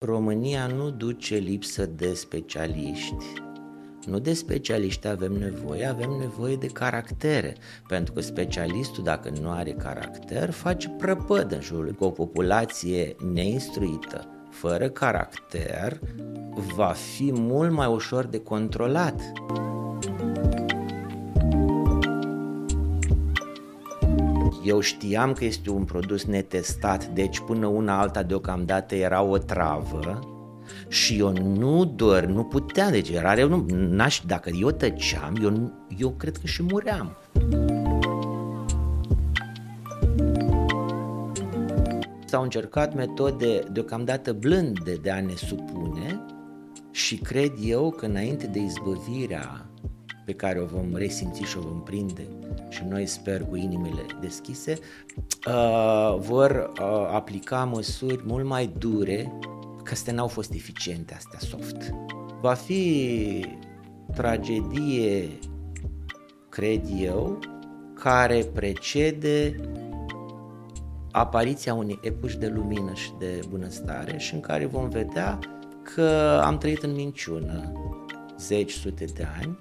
[0.00, 3.24] România nu duce lipsă de specialiști.
[4.06, 7.56] Nu de specialiști avem nevoie, avem nevoie de caractere,
[7.88, 11.92] pentru că specialistul, dacă nu are caracter, face prăpăd în jurul.
[11.92, 16.00] Cu o populație neinstruită, fără caracter,
[16.74, 19.20] va fi mult mai ușor de controlat.
[24.64, 30.18] Eu știam că este un produs netestat, deci până una alta deocamdată era o travă
[30.88, 35.72] și eu nu doar, nu puteam, deci era rău, nu, n-aș, dacă eu tăceam, eu,
[35.98, 37.16] eu cred că și muream.
[42.24, 46.20] S-au încercat metode deocamdată blânde de a ne supune
[46.90, 49.67] și cred eu că înainte de izbăvirea
[50.28, 52.26] pe care o vom resimți și o vom prinde
[52.68, 54.78] și noi sper cu inimile deschise,
[55.46, 59.32] uh, vor uh, aplica măsuri mult mai dure,
[59.82, 61.94] că astea n-au fost eficiente, astea soft.
[62.40, 63.46] Va fi
[64.14, 65.28] tragedie,
[66.48, 67.38] cred eu,
[67.94, 69.54] care precede
[71.10, 75.38] apariția unei epoci de lumină și de bunăstare și în care vom vedea
[75.82, 77.72] că am trăit în minciună
[78.38, 79.58] zeci, sute de ani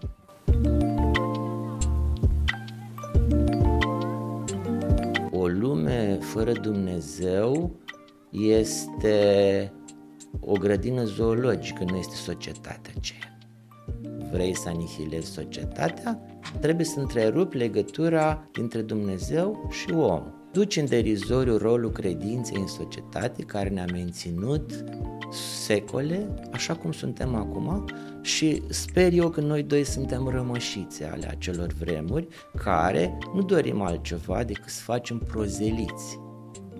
[5.31, 7.79] o lume fără Dumnezeu
[8.31, 9.71] este
[10.39, 13.37] o grădină zoologică, nu este societatea aceea.
[14.31, 16.21] Vrei să anihilezi societatea?
[16.59, 20.23] Trebuie să întrerupi legătura dintre Dumnezeu și om.
[20.57, 24.83] Duci în derizoriu rolul credinței în societate care ne-a menținut
[25.63, 27.85] secole, așa cum suntem acum,
[28.21, 34.43] și sper eu că noi doi suntem rămășițe ale acelor vremuri care nu dorim altceva
[34.43, 36.19] decât să facem prozeliți.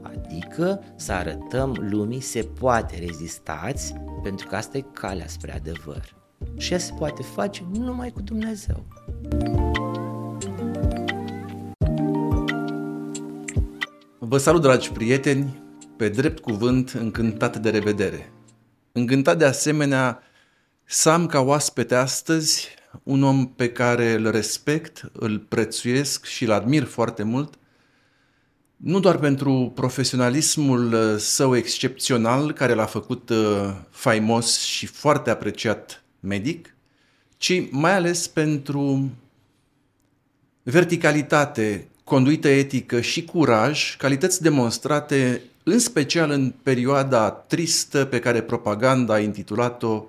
[0.02, 6.16] Adică să arătăm lumii se poate rezistați pentru că asta e calea spre adevăr.
[6.58, 8.86] Și ea se poate face numai cu Dumnezeu.
[14.29, 15.61] Vă salut, dragi prieteni,
[15.97, 18.31] pe drept cuvânt încântat de revedere.
[18.91, 20.23] Încântat de asemenea
[20.83, 22.67] să am ca oaspete astăzi
[23.03, 27.53] un om pe care îl respect, îl prețuiesc și îl admir foarte mult,
[28.75, 36.03] nu doar pentru profesionalismul uh, său excepțional, care l-a făcut uh, faimos și foarte apreciat
[36.19, 36.75] medic,
[37.38, 39.11] ci mai ales pentru
[40.63, 49.13] verticalitate, conduită etică și curaj, calități demonstrate în special în perioada tristă pe care propaganda
[49.13, 50.06] a intitulat-o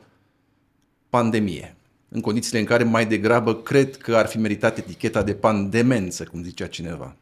[1.09, 1.77] pandemie,
[2.09, 6.43] în condițiile în care mai degrabă cred că ar fi meritat eticheta de pandemență, cum
[6.43, 7.17] zicea cineva.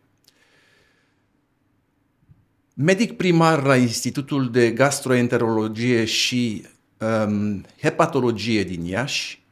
[2.74, 6.66] Medic primar la Institutul de Gastroenterologie și
[6.98, 9.42] um, Hepatologie din Iași,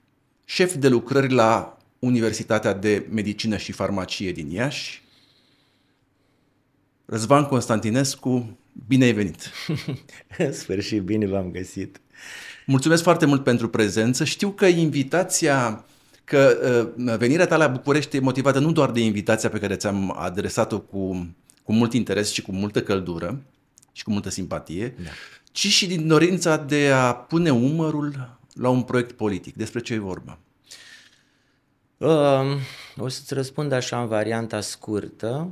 [0.45, 5.03] șef de lucrări la Universitatea de Medicină și Farmacie din Iași,
[7.05, 9.51] Răzvan Constantinescu, bine ai venit!
[10.39, 12.01] În sfârșit, bine v-am găsit!
[12.67, 14.25] Mulțumesc foarte mult pentru prezență.
[14.25, 15.85] Știu că invitația,
[16.25, 16.59] că
[16.97, 20.81] uh, venirea ta la București e motivată nu doar de invitația pe care ți-am adresat-o
[20.81, 23.43] cu, cu mult interes și cu multă căldură
[23.93, 25.11] și cu multă simpatie, da.
[25.53, 29.55] ci și din dorința de a pune umărul la un proiect politic.
[29.55, 30.39] Despre ce e vorba?
[31.97, 32.57] Uh,
[32.97, 35.51] o să-ți răspund așa în varianta scurtă.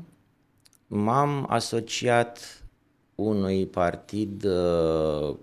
[0.94, 2.64] M-am asociat
[3.14, 5.36] unui partid uh,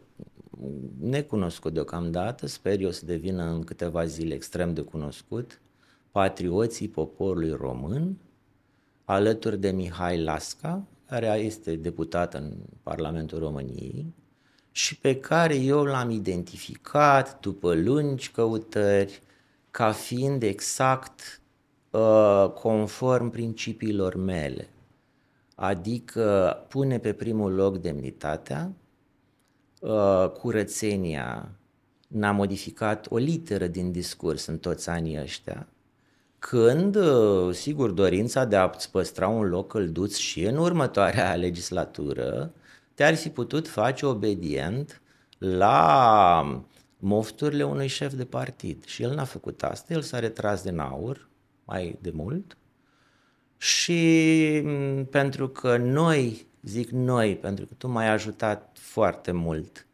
[0.99, 5.61] necunoscut deocamdată, sper eu să devină în câteva zile extrem de cunoscut,
[6.11, 8.17] patrioții poporului român,
[9.05, 14.13] alături de Mihai Lasca, care este deputat în Parlamentul României
[14.71, 19.21] și pe care eu l-am identificat după lungi căutări
[19.71, 21.41] ca fiind exact
[21.89, 24.69] uh, conform principiilor mele.
[25.61, 28.73] Adică pune pe primul loc demnitatea,
[29.79, 31.51] Uh, curățenia.
[32.07, 35.67] N-a modificat o literă din discurs în toți anii ăștia,
[36.39, 42.53] când, uh, sigur, dorința de a-ți păstra un loc călduț și în următoarea legislatură
[42.93, 45.01] te-ar fi putut face obedient
[45.37, 46.63] la
[46.97, 48.85] mofturile unui șef de partid.
[48.85, 51.29] Și el n-a făcut asta, el s-a retras din aur
[51.65, 52.57] mai de mult
[53.59, 59.87] și mm, pentru că noi Zic noi, pentru că tu m-ai ajutat foarte mult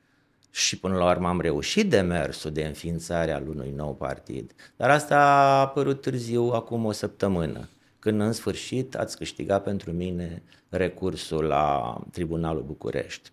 [0.52, 4.54] și până la urmă am reușit demersul de înființare al unui nou partid.
[4.76, 7.70] Dar asta a apărut târziu, acum o săptămână,
[8.00, 13.32] când în sfârșit ați câștigat pentru mine recursul la Tribunalul București.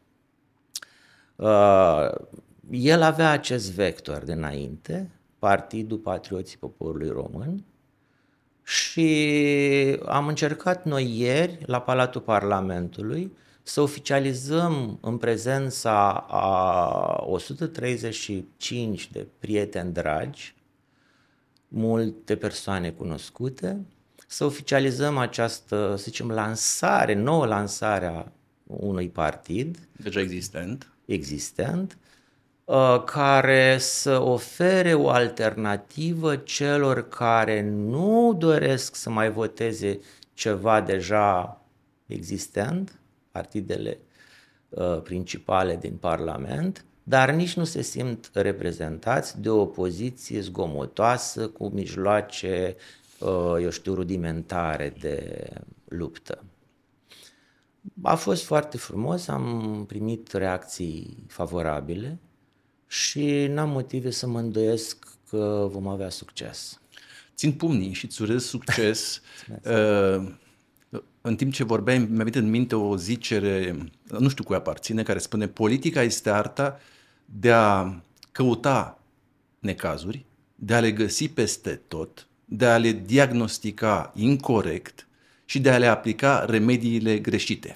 [1.36, 2.10] Uh,
[2.70, 7.64] el avea acest vector de înainte, Partidul Patrioții Poporului Român,
[8.64, 13.32] și am încercat noi ieri, la Palatul Parlamentului,
[13.62, 20.54] să oficializăm în prezența a 135 de prieteni dragi,
[21.68, 23.86] multe persoane cunoscute,
[24.26, 28.24] să oficializăm această, să zicem, lansare, nouă lansare a
[28.66, 29.78] unui partid.
[29.96, 30.92] Deja existent.
[31.04, 32.01] Existent, uh,
[33.04, 40.00] care să ofere o alternativă celor care nu doresc să mai voteze
[40.34, 41.60] ceva deja
[42.06, 43.00] existent,
[43.30, 43.98] partidele
[44.68, 51.68] uh, principale din Parlament, dar nici nu se simt reprezentați de o opoziție zgomotoasă cu
[51.68, 52.76] mijloace,
[53.18, 55.48] uh, eu știu, rudimentare de
[55.84, 56.44] luptă.
[58.02, 62.18] A fost foarte frumos, am primit reacții favorabile
[62.92, 66.80] și n-am motive să mă îndoiesc că vom avea succes.
[67.34, 69.20] Țin pumnii și îți urez succes.
[69.64, 70.32] uh,
[71.20, 73.76] în timp ce vorbeai, mi-a venit în minte o zicere,
[74.18, 76.78] nu știu cui aparține, care spune politica este arta
[77.24, 77.94] de a
[78.32, 79.02] căuta
[79.58, 80.24] necazuri,
[80.54, 85.06] de a le găsi peste tot, de a le diagnostica incorrect
[85.44, 87.74] și de a le aplica remediile greșite.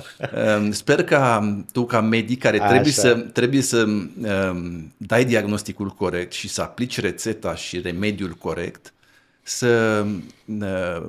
[0.70, 6.48] Sper ca tu, ca medic care trebuie să, trebuie să um, dai diagnosticul corect și
[6.48, 8.92] să aplici rețeta și remediul corect,
[9.42, 10.04] să
[10.46, 11.06] uh,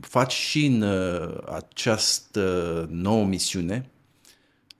[0.00, 3.88] faci și în uh, această nouă misiune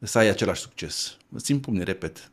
[0.01, 1.17] să ai același succes.
[1.37, 2.31] Țin pumni, repet.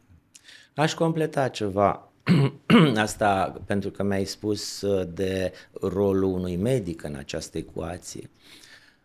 [0.76, 2.05] Aș completa ceva.
[2.96, 5.52] Asta pentru că mi-ai spus uh, de
[5.82, 8.30] rolul unui medic în această ecuație.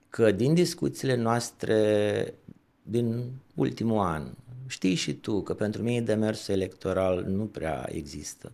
[0.08, 2.34] Că din discuțiile noastre
[2.82, 4.30] din ultimul an,
[4.66, 8.52] știi și tu că pentru mine demersul electoral nu prea există.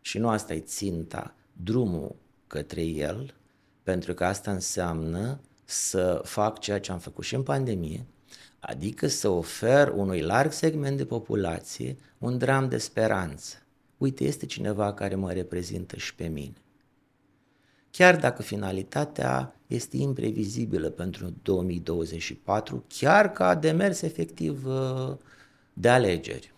[0.00, 2.14] Și nu asta e ținta, drumul
[2.46, 3.34] către el,
[3.82, 8.06] pentru că asta înseamnă să fac ceea ce am făcut și în pandemie,
[8.60, 13.61] adică să ofer unui larg segment de populație un dram de speranță.
[14.02, 16.54] Uite, este cineva care mă reprezintă și pe mine.
[17.90, 25.16] Chiar dacă finalitatea este imprevizibilă pentru 2024, chiar ca demers efectiv uh,
[25.72, 26.52] de alegeri.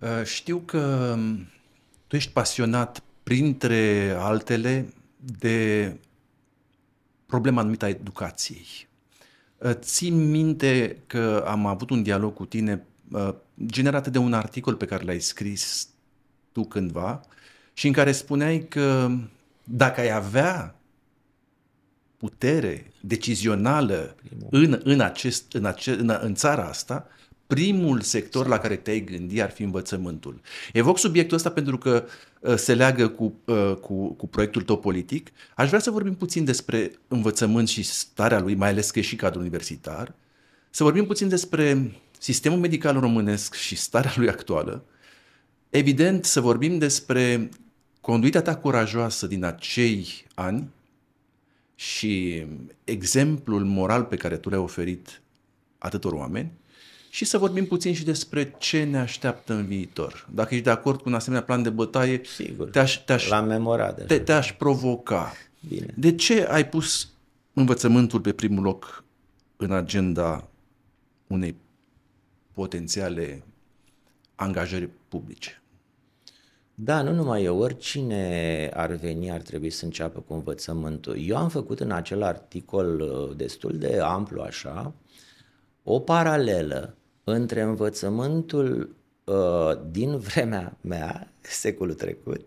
[0.00, 1.48] Uh, știu că um,
[2.06, 4.94] tu ești pasionat, printre altele,
[5.38, 5.96] de
[7.26, 8.66] problema anumită a educației.
[9.58, 13.34] Uh, țin minte că am avut un dialog cu tine uh,
[13.66, 15.88] generat de un articol pe care l-ai scris
[16.52, 17.20] tu cândva
[17.72, 19.10] și în care spuneai că
[19.64, 20.74] dacă ai avea
[22.16, 24.14] putere decizională
[24.50, 27.06] în, în, acest, în, ace, în, în țara asta,
[27.46, 30.40] primul sector la care te-ai gândi ar fi învățământul.
[30.72, 32.04] Evoc subiectul ăsta pentru că
[32.40, 35.30] uh, se leagă cu, uh, cu, cu proiectul tău politic.
[35.54, 39.16] Aș vrea să vorbim puțin despre învățământ și starea lui, mai ales că e și
[39.16, 40.14] cadrul universitar.
[40.70, 44.84] Să vorbim puțin despre sistemul medical românesc și starea lui actuală.
[45.70, 47.48] Evident, să vorbim despre
[48.00, 50.68] conduita ta curajoasă din acei ani
[51.74, 52.44] și
[52.84, 55.20] exemplul moral pe care tu l-ai oferit
[55.78, 56.52] atâtor oameni
[57.10, 60.28] și să vorbim puțin și despre ce ne așteaptă în viitor.
[60.34, 64.06] Dacă ești de acord cu un asemenea plan de bătaie, Sigur, te-aș, te-aș, l-am memorat
[64.06, 65.32] Te, te-aș provoca.
[65.68, 65.94] Bine.
[65.96, 67.08] De ce ai pus
[67.52, 69.04] învățământul pe primul loc
[69.56, 70.48] în agenda
[71.26, 71.54] unei
[72.52, 73.42] potențiale
[74.34, 75.62] angajări publice?
[76.82, 81.16] Da, nu numai eu, oricine ar veni ar trebui să înceapă cu învățământul.
[81.18, 84.92] Eu am făcut în acel articol uh, destul de amplu așa,
[85.82, 92.46] o paralelă între învățământul uh, din vremea mea, secolul trecut,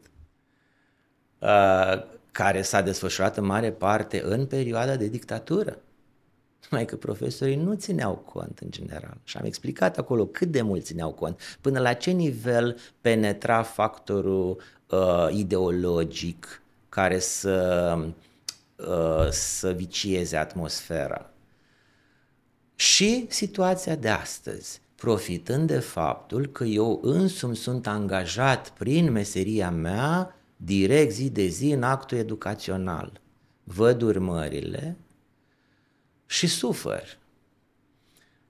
[1.39, 5.77] uh, care s-a desfășurat în mare parte în perioada de dictatură.
[6.69, 9.17] Numai că profesorii nu țineau cont în general.
[9.23, 14.61] Și am explicat acolo cât de mult țineau cont, până la ce nivel penetra factorul
[14.89, 17.97] uh, ideologic care să,
[18.75, 21.29] uh, să vicieze atmosfera.
[22.75, 30.35] Și situația de astăzi, profitând de faptul că eu însumi sunt angajat prin meseria mea
[30.55, 33.21] direct zi de zi în actul educațional.
[33.63, 34.97] Văd urmările
[36.33, 37.17] și sufăr.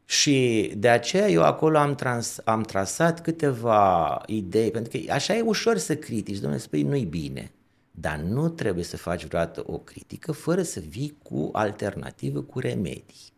[0.06, 5.42] Și de aceea eu acolo am, trans, am trasat câteva idei, pentru că așa e
[5.42, 7.52] ușor să critici, domnule, spui nu-i bine.
[7.92, 13.32] Dar nu trebuie să faci vreodată o critică fără să vii cu alternativă, cu remedii.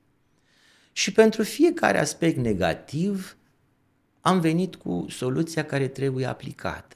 [0.91, 3.37] Și pentru fiecare aspect negativ
[4.21, 6.95] am venit cu soluția care trebuie aplicată.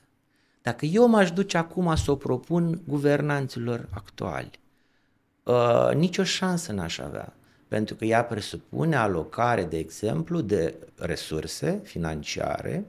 [0.61, 4.59] Dacă eu m-aș duce acum să o propun guvernanților actuali,
[5.43, 7.33] uh, nicio șansă n-aș avea,
[7.69, 12.85] pentru că ea presupune alocare, de exemplu, de resurse financiare,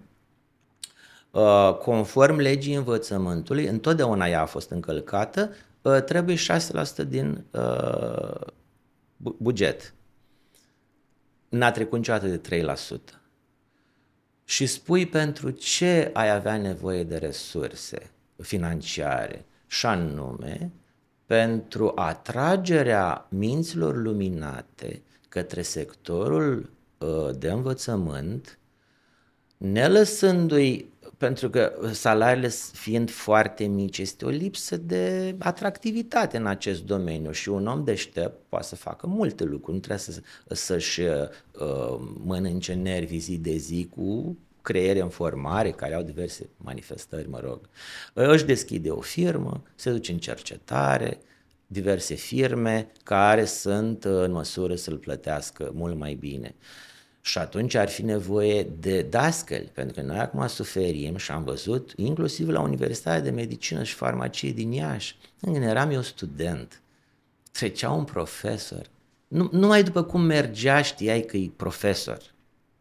[1.30, 8.40] uh, conform legii învățământului, întotdeauna ea a fost încălcată, uh, trebuie 6% din uh,
[9.16, 9.94] buget.
[11.48, 13.20] N-a trecut niciodată de 3%
[14.44, 20.70] și spui pentru ce ai avea nevoie de resurse financiare și anume
[21.30, 28.58] pentru atragerea minților luminate către sectorul uh, de învățământ,
[29.56, 36.84] ne lăsându-i, pentru că salariile fiind foarte mici, este o lipsă de atractivitate în acest
[36.84, 42.00] domeniu și un om deștept poate să facă multe lucruri, nu trebuie să, să-și uh,
[42.24, 47.60] mănânce nervii zi de zi cu creiere în formare, care au diverse manifestări, mă rog.
[48.12, 51.20] Își deschide o firmă, se duce în cercetare,
[51.66, 56.54] diverse firme care sunt în măsură să-l plătească mult mai bine.
[57.20, 61.92] Și atunci ar fi nevoie de dascăli, pentru că noi acum suferim și am văzut,
[61.96, 66.82] inclusiv la Universitatea de Medicină și Farmacie din Iași, când eram eu student,
[67.52, 68.86] trecea un profesor,
[69.28, 72.18] nu, numai după cum mergea știai că e profesor,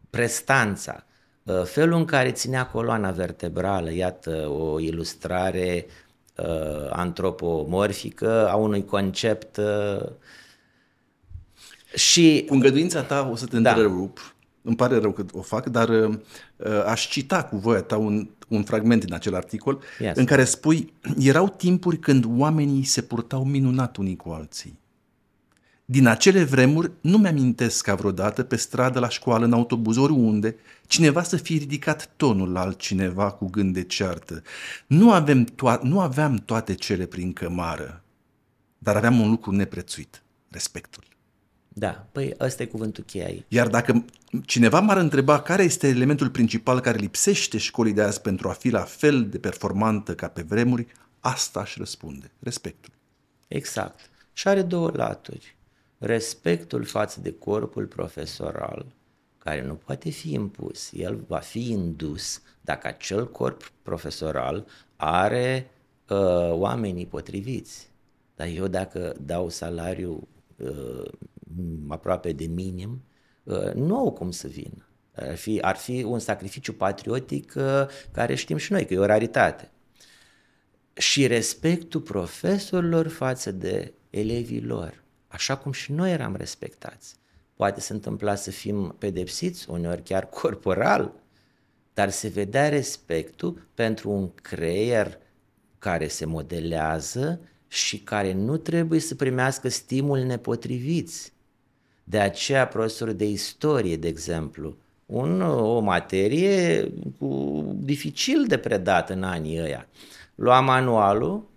[0.10, 1.09] prestanța, Uh,
[1.54, 5.86] felul în care ținea coloana vertebrală, iată o ilustrare
[6.36, 10.06] uh, antropomorfică a unui concept uh,
[11.96, 12.44] și...
[12.48, 13.70] Cu îngăduința ta o să te da.
[13.70, 16.20] întrerup, îmi pare rău că o fac, dar uh,
[16.86, 20.16] aș cita cu voia ta un, un fragment din acel articol yes.
[20.16, 24.79] în care spui, erau timpuri când oamenii se purtau minunat unii cu alții.
[25.92, 30.56] Din acele vremuri nu mi-amintesc ca vreodată pe stradă, la școală, în autobuz, oriunde,
[30.88, 34.42] cineva să fie ridicat tonul la altcineva cu gând de ceartă.
[34.88, 38.04] Nu, avem to- nu aveam toate cele prin cămară,
[38.78, 41.04] dar aveam un lucru neprețuit, respectul.
[41.68, 44.06] Da, păi ăsta e cuvântul cheie Iar dacă
[44.46, 48.70] cineva m-ar întreba care este elementul principal care lipsește școlii de azi pentru a fi
[48.70, 50.88] la fel de performantă ca pe vremuri,
[51.20, 52.94] asta aș răspunde, respectul.
[53.48, 54.10] Exact.
[54.34, 55.58] Și are două laturi
[56.00, 58.86] respectul față de corpul profesoral,
[59.38, 64.66] care nu poate fi impus, el va fi indus dacă acel corp profesoral
[64.96, 65.70] are
[66.10, 67.90] uh, oamenii potriviți.
[68.36, 70.28] Dar eu dacă dau salariu
[70.58, 71.12] uh,
[71.88, 73.02] aproape de minim,
[73.44, 74.84] uh, nu au cum să vin.
[75.16, 79.06] Ar fi, ar fi un sacrificiu patriotic uh, care știm și noi că e o
[79.06, 79.72] raritate.
[80.94, 87.16] Și respectul profesorilor față de elevii lor așa cum și noi eram respectați.
[87.56, 91.14] Poate se întâmpla să fim pedepsiți, uneori chiar corporal,
[91.94, 95.18] dar se vedea respectul pentru un creier
[95.80, 101.34] care se modelează și care nu trebuie să primească stimul nepotriviți.
[102.04, 109.24] De aceea, profesorul de istorie, de exemplu, un, o materie cu, dificil de predat în
[109.24, 109.88] anii ăia.
[110.36, 111.49] Lua manualul,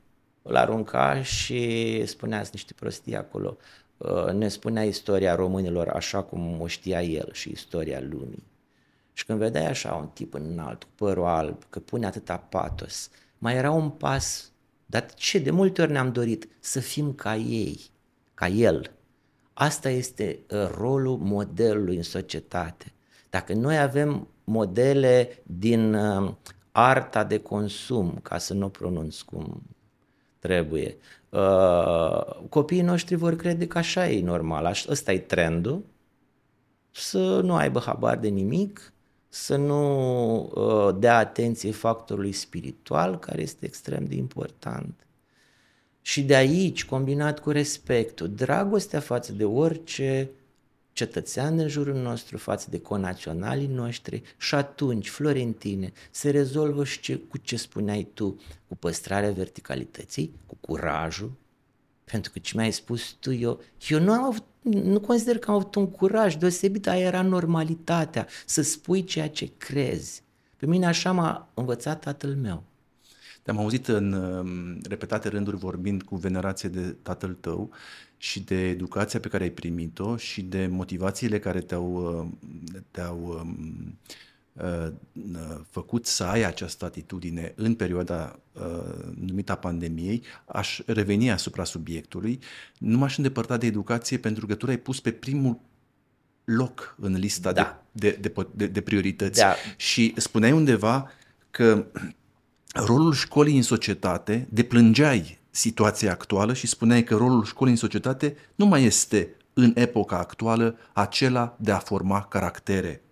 [0.42, 3.56] îl arunca și spunea niște prostii acolo.
[3.96, 8.50] Uh, ne spunea istoria românilor așa cum o știa el și istoria lumii.
[9.12, 13.54] Și când vedeai așa un tip înalt, cu părul alb, că pune atâta patos, mai
[13.54, 14.52] era un pas,
[14.86, 16.48] dar ce de multe ori ne-am dorit?
[16.60, 17.80] Să fim ca ei,
[18.34, 18.90] ca el.
[19.52, 22.92] Asta este uh, rolul modelului în societate.
[23.30, 26.34] Dacă noi avem modele din uh,
[26.72, 29.62] arta de consum, ca să nu pronunț cum
[30.42, 30.96] trebuie.
[31.28, 35.84] Uh, copiii noștri vor crede că așa e normal, ăsta e trendul,
[36.90, 38.92] să nu aibă habar de nimic,
[39.28, 39.82] să nu
[40.38, 45.06] uh, dea atenție factorului spiritual, care este extrem de important.
[46.00, 50.30] Și de aici, combinat cu respectul, dragostea față de orice
[50.92, 57.16] cetățean în jurul nostru față de conaționalii noștri și atunci, Florentine, se rezolvă și ce,
[57.16, 61.32] cu ce spuneai tu, cu păstrarea verticalității, cu curajul,
[62.04, 65.56] pentru că ce mi-ai spus tu, eu, eu nu am avut, nu consider că am
[65.56, 70.22] avut un curaj deosebit, aia era normalitatea, să spui ceea ce crezi.
[70.56, 72.62] Pe mine așa m-a învățat tatăl meu.
[73.42, 77.70] Te-am auzit în um, repetate rânduri vorbind cu venerație de tatăl tău
[78.22, 82.50] și de educația pe care ai primit-o și de motivațiile care te-au, uh,
[82.90, 83.98] te-au um,
[84.52, 84.92] uh,
[85.70, 88.62] făcut să ai această atitudine în perioada uh,
[89.26, 92.38] numită pandemiei, aș reveni asupra subiectului.
[92.78, 95.60] Nu m-aș îndepărta de educație pentru că tu ai pus pe primul
[96.44, 97.84] loc în lista Da.
[97.92, 99.40] de, de, de, de, de priorități.
[99.40, 99.54] Da.
[99.76, 101.10] Și spuneai undeva
[101.50, 101.86] că
[102.72, 108.66] rolul școlii în societate, deplângeai situația actuală și spuneai că rolul școlii în societate nu
[108.66, 113.02] mai este în epoca actuală acela de a forma caractere,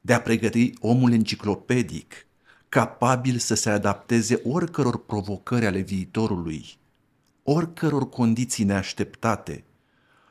[0.00, 2.26] de a pregăti omul enciclopedic,
[2.68, 6.64] capabil să se adapteze oricăror provocări ale viitorului,
[7.42, 9.64] oricăror condiții neașteptate,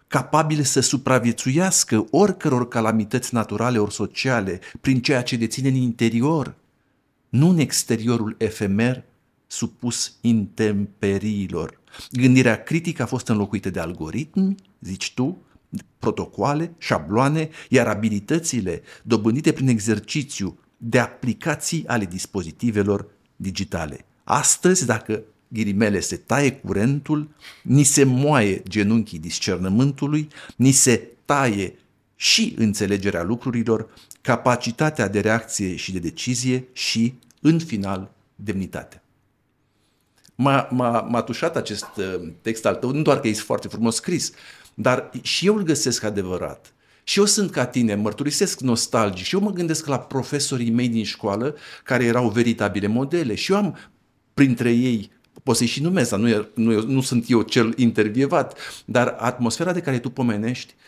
[0.08, 6.55] capabil să supraviețuiască oricăror calamități naturale ori sociale prin ceea ce deține în interior,
[7.29, 9.03] nu în exteriorul efemer
[9.51, 11.79] supus intemperiilor.
[12.12, 15.38] Gândirea critică a fost înlocuită de algoritmi, zici tu,
[16.00, 24.05] protocoale, șabloane, iar abilitățile dobândite prin exercițiu de aplicații ale dispozitivelor digitale.
[24.24, 27.29] Astăzi, dacă ghilimele se taie curentul,
[27.63, 31.75] ni se moaie genunchii discernământului, ni se taie
[32.15, 33.89] și înțelegerea lucrurilor,
[34.22, 39.00] capacitatea de reacție și de decizie și, în final, demnitatea.
[40.41, 43.95] M-a, m-a, m-a tușat acest uh, text al tău, nu doar că e foarte frumos
[43.95, 44.31] scris,
[44.74, 46.74] dar și eu îl găsesc adevărat.
[47.03, 51.03] Și eu sunt ca tine, mărturisesc nostalgic și eu mă gândesc la profesorii mei din
[51.03, 53.77] școală care erau veritabile modele și eu am
[54.33, 55.12] printre ei
[55.43, 59.74] pot să-i și numesc, dar nu, e, nu, nu sunt eu cel intervievat, dar atmosfera
[59.74, 60.79] de care tu pomenești um,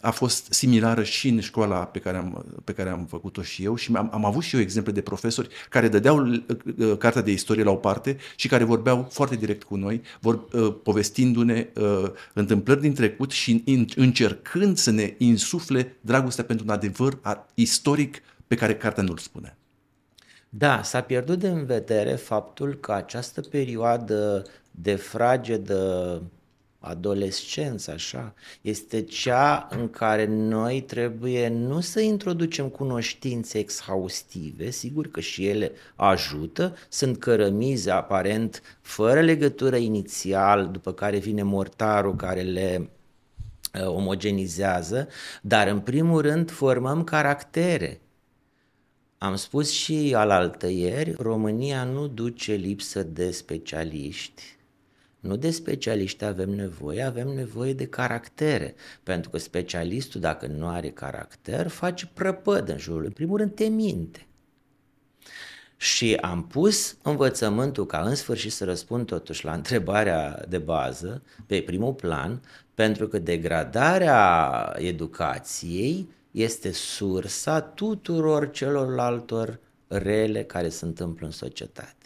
[0.00, 3.74] a fost similară și în școala pe care am, pe care am făcut-o și eu
[3.74, 6.42] și am, am avut și eu exemple de profesori care dădeau uh,
[6.78, 10.44] uh, cartea de istorie la o parte și care vorbeau foarte direct cu noi, vor,
[10.52, 11.66] uh, povestindu-ne
[12.32, 13.64] întâmplări din trecut și
[13.96, 17.18] încercând să ne insufle dragostea pentru un adevăr
[17.54, 19.56] istoric pe care cartea nu-l spune.
[20.48, 26.22] Da, s-a pierdut de în vedere faptul că această perioadă de fragedă
[26.82, 35.20] adolescență, așa, este cea în care noi trebuie nu să introducem cunoștințe exhaustive, sigur că
[35.20, 42.90] și ele ajută, sunt cărămize aparent fără legătură inițial, după care vine mortarul care le
[43.80, 45.08] uh, omogenizează,
[45.42, 48.00] dar în primul rând formăm caractere,
[49.18, 54.42] am spus și alaltă ieri, România nu duce lipsă de specialiști.
[55.22, 58.74] Nu de specialiști avem nevoie, avem nevoie de caractere.
[59.02, 63.04] Pentru că specialistul, dacă nu are caracter, face prăpăd în jurul.
[63.04, 64.26] În primul rând, te minte.
[65.76, 71.60] Și am pus învățământul ca în sfârșit să răspund totuși la întrebarea de bază pe
[71.60, 72.42] primul plan,
[72.74, 82.01] pentru că degradarea educației este sursa tuturor celorlaltor rele care se întâmplă în societate.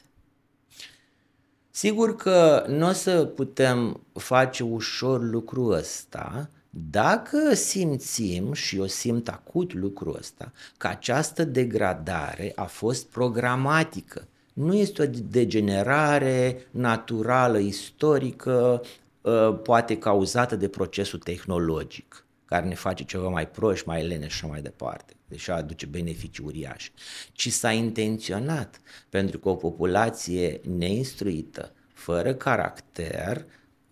[1.77, 9.29] Sigur că nu o să putem face ușor lucrul ăsta dacă simțim, și eu simt
[9.29, 14.27] acut lucrul ăsta, că această degradare a fost programatică.
[14.53, 18.83] Nu este o degenerare naturală, istorică,
[19.25, 24.35] ă, poate cauzată de procesul tehnologic care ne face ceva mai proști, mai lene și
[24.35, 26.91] așa mai departe, deși aduce beneficii uriașe,
[27.33, 33.47] ci s-a intenționat, pentru că o populație neinstruită, fără caracter,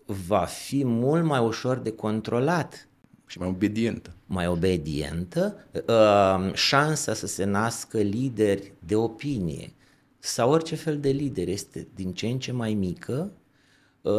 [0.04, 2.88] va fi mult mai ușor de controlat.
[3.26, 4.16] Și mai obedientă.
[4.26, 9.72] Mai obedientă, uh, șansa să se nască lideri de opinie
[10.18, 13.40] sau orice fel de lider este din ce în ce mai mică Uh,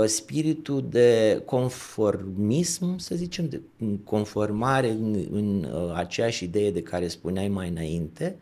[0.05, 3.61] spiritul de conformism, să zicem, de
[4.03, 8.37] conformare în, în uh, aceeași idee de care spuneai mai înainte,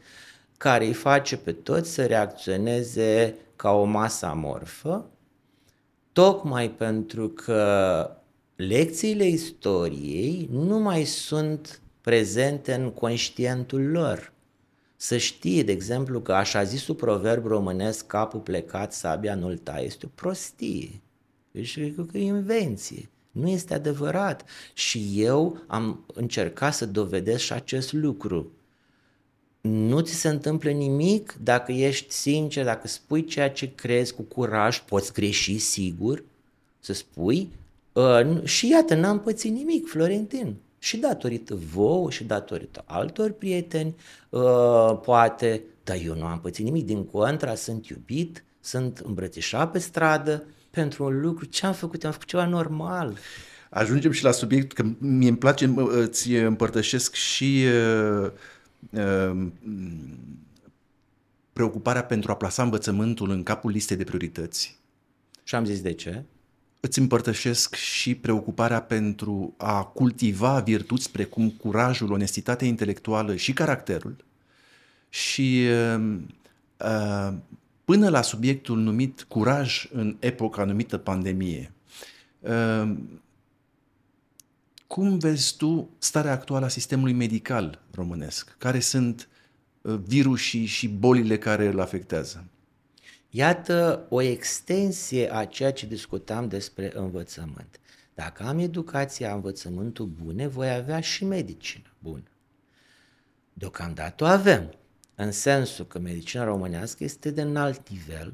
[0.57, 5.09] care îi face pe toți să reacționeze ca o masă amorfă,
[6.11, 8.09] tocmai pentru că
[8.55, 14.33] lecțiile istoriei nu mai sunt prezente în conștientul lor.
[14.95, 20.05] Să știe, de exemplu, că așa zisul proverb românesc, capul plecat, sabia nu-l taie, este
[20.05, 21.01] o prostie.
[21.53, 23.09] Deci cred că e invenție.
[23.31, 24.45] Nu este adevărat.
[24.73, 28.51] Și eu am încercat să dovedesc și acest lucru.
[29.61, 34.79] Nu ți se întâmplă nimic dacă ești sincer, dacă spui ceea ce crezi cu curaj,
[34.79, 36.23] poți greși sigur,
[36.79, 37.49] să spui.
[37.91, 40.55] Uh, și iată, n-am pățit nimic, Florentin.
[40.79, 43.95] Și datorită vouă și datorită altor prieteni,
[44.29, 46.85] uh, poate, dar eu nu am pățit nimic.
[46.85, 52.03] Din contra, sunt iubit, sunt îmbrățișat pe stradă, pentru un lucru, ce am făcut?
[52.03, 53.17] Am făcut ceva normal.
[53.69, 57.65] Ajungem și la subiect, că mie îmi place, îți împărtășesc și
[58.21, 58.31] uh,
[58.89, 59.47] uh,
[61.53, 64.79] preocuparea pentru a plasa învățământul în capul listei de priorități.
[65.43, 66.23] Și am zis de ce?
[66.85, 74.15] îți împărtășesc și preocuparea pentru a cultiva virtuți precum curajul, onestitatea intelectuală și caracterul.
[75.09, 75.67] Și
[76.77, 77.33] uh,
[77.85, 81.71] până la subiectul numit curaj în epoca numită pandemie,
[82.39, 82.93] uh,
[84.87, 88.55] cum vezi tu starea actuală a sistemului medical românesc?
[88.57, 89.27] Care sunt
[89.81, 92.45] uh, virusii și bolile care îl afectează?
[93.29, 97.79] Iată o extensie a ceea ce discutam despre învățământ.
[98.13, 102.31] Dacă am educația, învățământul bune, voi avea și medicină bună.
[103.53, 104.73] Deocamdată o avem,
[105.15, 108.33] în sensul că medicina românească este de înalt nivel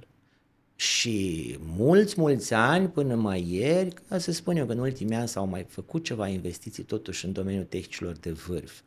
[0.75, 5.27] și mulți, mulți ani până mai ieri, ca să spun eu că în ultimii ani
[5.27, 8.79] s-au mai făcut ceva investiții totuși în domeniul tehnicilor de vârf.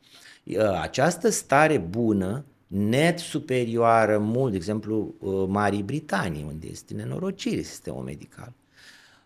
[0.80, 8.02] Această stare bună net superioară mult, de exemplu, uh, Marii Britanii, unde este nenorocire sistemul
[8.02, 8.52] medical.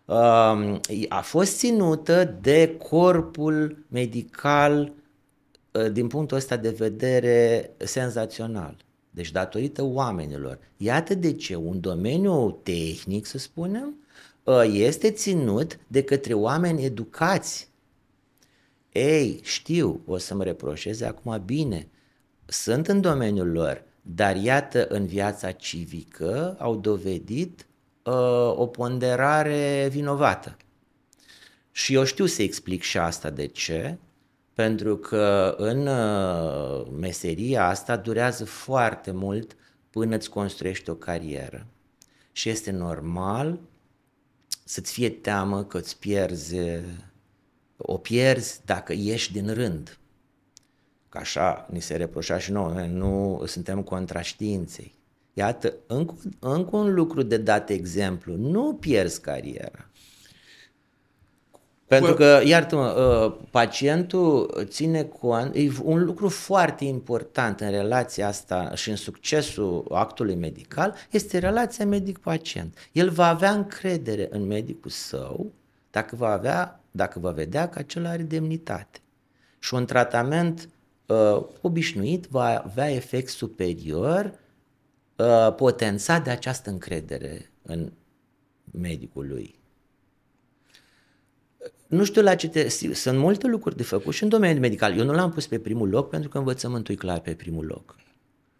[0.05, 4.89] Um, a fost ținută de corpul medical uh,
[5.91, 8.77] din punctul ăsta de vedere senzațional.
[9.09, 10.59] Deci datorită oamenilor.
[10.77, 13.95] Iată de ce un domeniu tehnic, să spunem,
[14.43, 17.69] uh, este ținut de către oameni educați.
[18.91, 21.87] Ei, știu, o să mă reproșeze acum bine,
[22.45, 27.67] sunt în domeniul lor, dar iată în viața civică au dovedit
[28.03, 28.13] uh,
[28.55, 30.57] o ponderare vinovată.
[31.71, 33.97] Și eu știu să explic și asta de ce,
[34.57, 39.55] pentru că în uh, meseria asta durează foarte mult
[39.89, 41.67] până îți construiești o carieră.
[42.31, 43.59] Și este normal
[44.63, 46.55] să-ți fie teamă că îți pierzi,
[47.77, 49.97] o pierzi dacă ieși din rând.
[51.09, 54.95] Că așa ni se reproșa și nouă, nu suntem contra științei.
[55.33, 59.89] Iată, încă, încă un lucru de dat exemplu, nu pierzi cariera.
[61.87, 68.71] Pentru că, iartă-mă, ă, pacientul ține cont, e un lucru foarte important în relația asta
[68.75, 72.77] și în succesul actului medical, este relația medic-pacient.
[72.91, 75.51] El va avea încredere în medicul său
[75.91, 78.99] dacă va, avea, dacă va vedea că acela are demnitate.
[79.59, 80.69] Și un tratament
[81.05, 84.39] uh, obișnuit va avea efect superior
[85.15, 87.91] uh, potențat de această încredere în
[88.71, 89.56] medicul lui.
[91.87, 92.69] Nu știu la ce te...
[92.93, 94.97] Sunt multe lucruri de făcut și în domeniul medical.
[94.97, 97.95] Eu nu l-am pus pe primul loc pentru că învățământul e clar pe primul loc.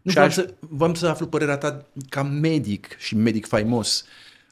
[0.01, 0.33] Nu, vreau, aș...
[0.33, 4.05] să, vreau să aflu părerea ta ca medic și medic faimos.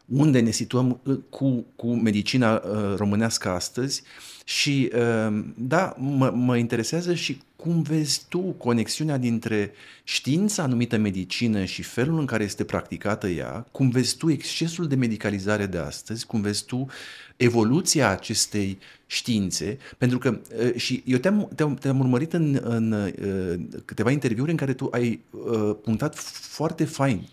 [0.06, 4.04] Unde ne situăm uh, cu, cu medicina uh, românească astăzi
[4.48, 9.72] și uh, da, mă, mă interesează și cum vezi tu conexiunea dintre
[10.04, 14.96] știința numită medicină și felul în care este practicată ea, cum vezi tu excesul de
[14.96, 16.88] medicalizare de astăzi, cum vezi tu
[17.36, 20.40] evoluția acestei științe, pentru că
[20.76, 23.14] și eu te-am, te-am, te-am urmărit în, în
[23.86, 25.20] câteva interviuri în care tu ai
[25.84, 27.28] punctat foarte fain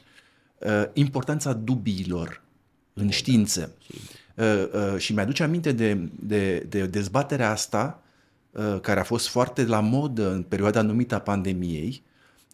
[0.92, 2.42] importanța dubiilor
[2.94, 3.72] în știință.
[3.88, 4.21] Uh, uh,
[4.96, 8.02] și mi-aduce aminte de, de, de dezbaterea asta,
[8.50, 12.02] uh, care a fost foarte la modă în perioada numită a pandemiei,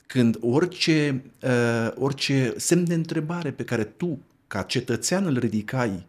[0.07, 6.07] când orice, uh, orice semn de întrebare pe care tu, ca cetățean, îl ridicai,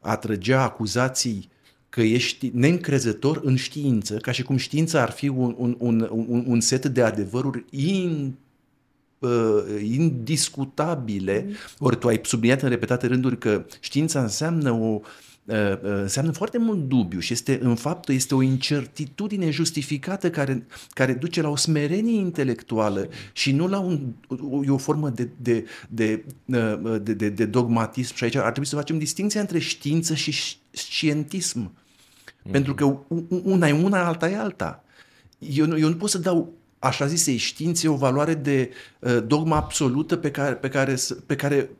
[0.00, 1.50] atrăgea acuzații
[1.88, 6.44] că ești neîncrezător în știință, ca și cum știința ar fi un, un, un, un,
[6.46, 8.34] un set de adevăruri in,
[9.22, 11.54] uh, indiscutabile, mm.
[11.78, 15.00] ori tu ai subliniat în repetate rânduri că știința înseamnă o
[15.44, 20.66] uh, uh, înseamnă foarte mult dubiu și este în fapt este o incertitudine justificată care,
[20.90, 25.64] care duce la o smerenie intelectuală și nu la un, o, o formă de, de,
[25.88, 30.14] de, uh, de, de, de dogmatism și aici ar trebui să facem distinția între știință
[30.14, 31.58] și scientism.
[32.42, 32.52] Mm.
[32.52, 32.98] Pentru că
[33.42, 34.84] una e una, alta e alta.
[35.38, 40.16] Eu, eu nu pot să dau așa zisei științe o valoare de uh, dogma absolută
[40.16, 41.70] pe care, pe care, pe care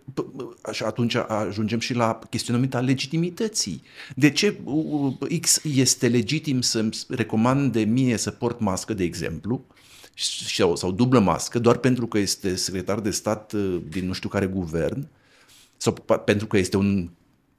[0.73, 3.83] și atunci ajungem și la chestionământul legitimității.
[4.17, 4.61] De ce
[5.41, 9.65] X este legitim să-mi recomande mie să port mască, de exemplu,
[10.55, 14.29] sau, sau dublă mască, doar pentru că este secretar de stat uh, din nu știu
[14.29, 15.09] care guvern,
[15.77, 15.93] sau
[16.25, 17.11] pentru că este un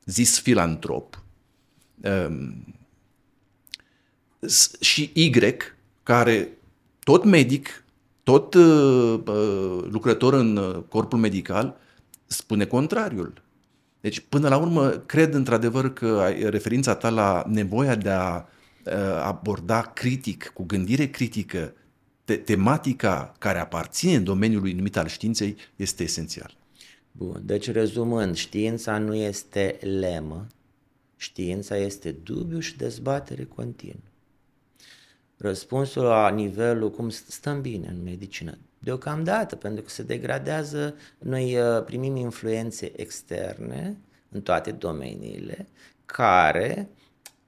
[0.06, 1.24] zis filantrop,
[2.02, 2.66] um,
[4.80, 5.56] și Y,
[6.04, 6.50] care
[7.04, 7.86] tot medic,
[8.24, 11.78] tot uh, uh, lucrător în uh, corpul medical,
[12.26, 13.34] spune contrariul.
[14.02, 18.94] Deci, până la urmă, cred într-adevăr că ai referința ta la nevoia de a uh,
[19.24, 21.74] aborda critic, cu gândire critică,
[22.24, 26.56] te- tematica care aparține domeniului numit al științei este esențial.
[27.12, 30.48] Bun, deci rezumând, știința nu este lemă,
[31.24, 34.13] Știința este dubiu și dezbatere continuă.
[35.44, 38.58] Răspunsul la nivelul cum stăm bine în medicină.
[38.80, 43.98] Deocamdată, pentru că se degradează, noi uh, primim influențe externe
[44.32, 45.68] în toate domeniile
[46.06, 46.90] care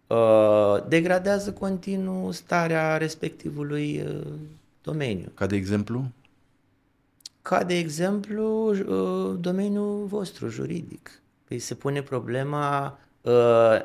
[0.07, 4.27] uh, degradează continuu starea respectivului uh,
[4.81, 5.31] domeniu.
[5.33, 6.05] Ca de exemplu?
[7.41, 11.21] Ca de exemplu uh, domeniul vostru juridic.
[11.47, 13.77] Păi se pune problema uh,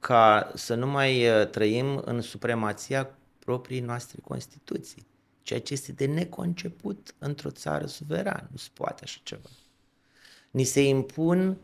[0.00, 3.10] ca să nu mai uh, trăim în supremația
[3.48, 5.06] proprii noastre Constituții,
[5.42, 8.48] ceea ce este de neconceput într-o țară suverană.
[8.50, 9.48] Nu se poate așa ceva.
[10.50, 11.56] Ni se impun uh,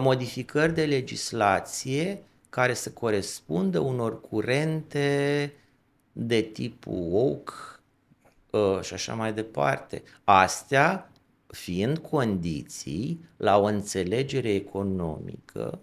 [0.00, 5.52] modificări de legislație care să corespundă unor curente
[6.12, 7.52] de tipul woke
[8.50, 10.02] uh, și așa mai departe.
[10.24, 11.10] Astea
[11.46, 15.80] fiind condiții la o înțelegere economică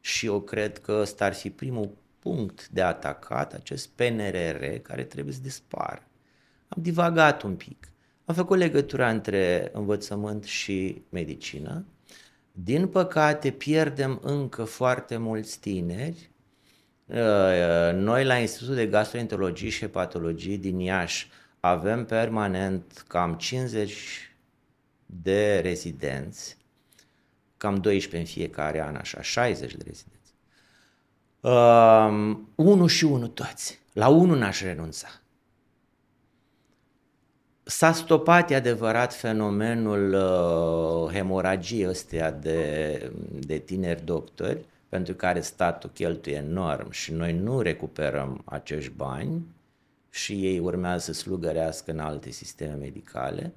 [0.00, 1.90] și eu cred că ăsta ar fi primul
[2.28, 6.08] punct de atacat, acest PNRR care trebuie să dispară.
[6.68, 7.92] Am divagat un pic.
[8.24, 11.86] Am făcut legătura între învățământ și medicină.
[12.52, 16.30] Din păcate, pierdem încă foarte mulți tineri.
[17.06, 23.92] Uh, noi, la Institutul de Gastroenterologie și Hepatologie din Iași, avem permanent cam 50
[25.06, 26.56] de rezidenți,
[27.56, 30.17] cam 12 în fiecare an, așa, 60 de rezidenți.
[31.40, 33.78] Uh, unul și unul toți.
[33.92, 35.08] La unul n-aș renunța.
[37.62, 45.90] S-a stopat, e adevărat, fenomenul uh, hemoragiei ăstea de, de tineri doctori, pentru care statul
[45.90, 49.46] cheltuie enorm și noi nu recuperăm acești bani
[50.10, 53.52] și ei urmează să slugărească în alte sisteme medicale.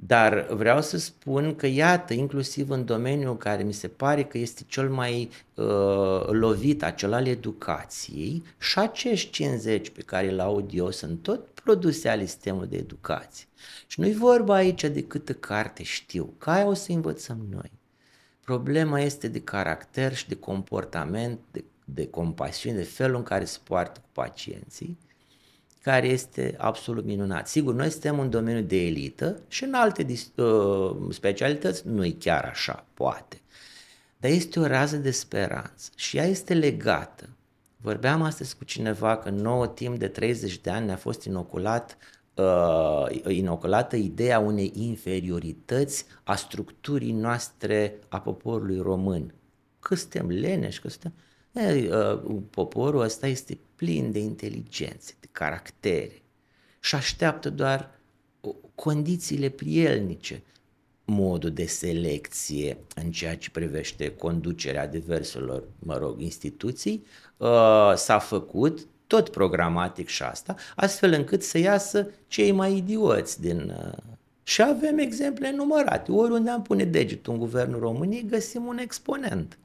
[0.00, 4.62] Dar vreau să spun că, iată, inclusiv în domeniul care mi se pare că este
[4.66, 10.90] cel mai uh, lovit, acela al educației, și acești 50 pe care îl aud eu
[10.90, 13.46] sunt tot produse ale sistemului de educație.
[13.86, 17.70] Și nu-i vorba aici de câtă carte știu, că aia o să învățăm noi.
[18.44, 23.58] Problema este de caracter și de comportament, de, de compasiune, de felul în care se
[23.64, 24.98] poartă cu pacienții
[25.88, 27.48] care este absolut minunat.
[27.48, 32.44] Sigur, noi suntem în domeniul de elită și în alte uh, specialități nu e chiar
[32.44, 33.40] așa, poate.
[34.16, 37.28] Dar este o rază de speranță și ea este legată.
[37.76, 41.96] Vorbeam astăzi cu cineva că nouă timp de 30 de ani ne-a fost inoculat
[42.34, 49.34] uh, inoculată ideea unei inferiorități a structurii noastre a poporului român.
[49.80, 51.12] Că suntem leneși, că suntem...
[51.58, 56.22] E, uh, poporul ăsta este plin de inteligență, caractere
[56.80, 57.90] și așteaptă doar
[58.74, 60.42] condițiile prielnice,
[61.04, 67.04] modul de selecție în ceea ce privește conducerea diverselor, mă rog, instituții,
[67.36, 73.74] uh, s-a făcut tot programatic și asta, astfel încât să iasă cei mai idioți din...
[73.76, 76.12] Uh, și avem exemple numărate.
[76.12, 79.58] Oriunde am pune degetul în guvernul României, găsim un exponent.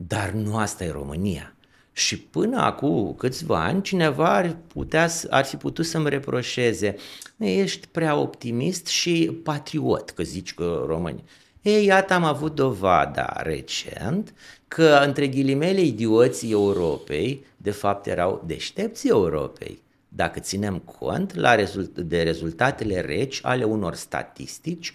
[0.00, 1.52] Dar nu asta e România.
[1.92, 6.96] Și până acum câțiva ani, cineva ar, putea, ar fi putut să-mi reproșeze
[7.36, 11.24] ești prea optimist și patriot, că zici că români.
[11.62, 14.34] Ei, iată, am avut dovada recent
[14.68, 19.82] că, între ghilimele, idioții Europei, de fapt, erau deștepții Europei.
[20.08, 24.94] Dacă ținem cont la rezult- de rezultatele reci ale unor statistici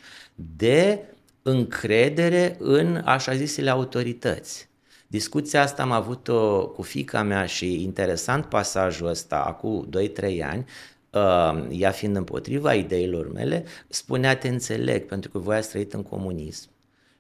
[0.57, 0.99] de
[1.41, 4.71] încredere în așa zisele autorități.
[5.13, 10.65] Discuția asta am avut-o cu fica mea și interesant pasajul ăsta, acum 2-3 ani,
[11.09, 16.03] uh, ea fiind împotriva ideilor mele, spunea te înțeleg pentru că voi ați trăit în
[16.03, 16.69] comunism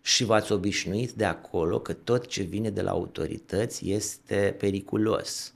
[0.01, 5.53] și v-ați obișnuit de acolo că tot ce vine de la autorități este periculos.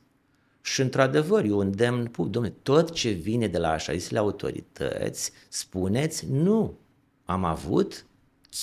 [0.61, 6.77] Și într-adevăr, eu îndemn, domnule, tot ce vine de la așa zisele autorități, spuneți nu.
[7.25, 8.05] Am avut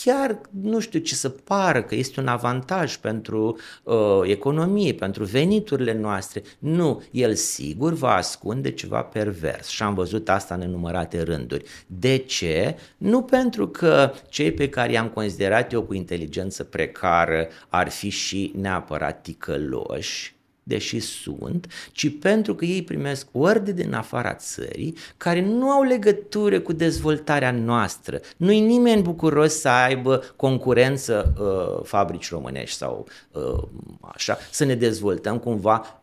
[0.03, 5.93] chiar nu știu ce să pară că este un avantaj pentru uh, economie, pentru veniturile
[5.93, 6.43] noastre.
[6.59, 11.65] Nu, el sigur va ascunde ceva pervers și am văzut asta în nenumărate rânduri.
[11.87, 12.77] De ce?
[12.97, 18.53] Nu pentru că cei pe care i-am considerat eu cu inteligență precară ar fi și
[18.57, 20.34] neapărat ticăloși,
[20.65, 26.61] deși sunt, ci pentru că ei primesc orde din afara țării care nu au legătură
[26.61, 28.21] cu dezvoltarea noastră.
[28.37, 33.63] Nu-i nimeni bucuros să aibă concurență uh, fabrici românești sau uh,
[34.01, 35.99] așa, să ne dezvoltăm cumva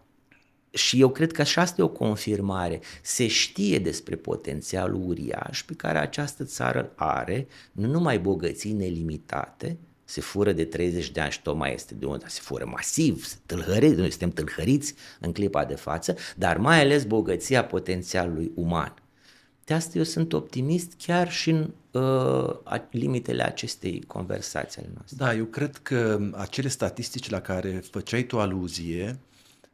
[0.74, 2.80] și eu cred că așa este o confirmare.
[3.02, 9.78] Se știe despre potențialul uriaș pe care această țară are, nu numai bogății nelimitate,
[10.12, 13.28] se fură de 30 de ani și tot mai este de unde se fură masiv,
[13.46, 18.94] tâlhări, noi suntem tâlhăriți în clipa de față, dar mai ales bogăția potențialului uman.
[19.66, 25.18] De asta eu sunt optimist chiar și în uh, limitele acestei conversații ale noastre.
[25.20, 29.20] Da, eu cred că acele statistici la care făceai tu aluzie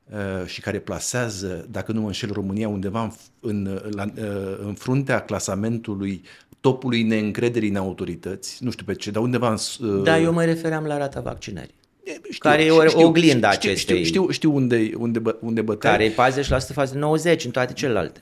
[0.09, 4.73] uh, și care plasează, dacă nu mă înșel, România undeva în, în, la, uh, în
[4.73, 6.23] fruntea clasamentului
[6.59, 9.87] topului neîncrederii în autorități, nu știu pe ce, dar undeva în...
[9.87, 10.03] Uh...
[10.03, 11.75] Da, eu mă refeream la rata vaccinării.
[12.03, 14.03] Știu, care e o știu, oglindă știu, acestei...
[14.03, 15.91] Știu, știu, știu unde, unde, bă, unde bătai.
[15.91, 18.21] Care e 40% față de 90 în toate celelalte.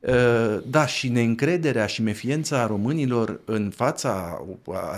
[0.00, 4.44] Uh, da, și neîncrederea și mefiența românilor în fața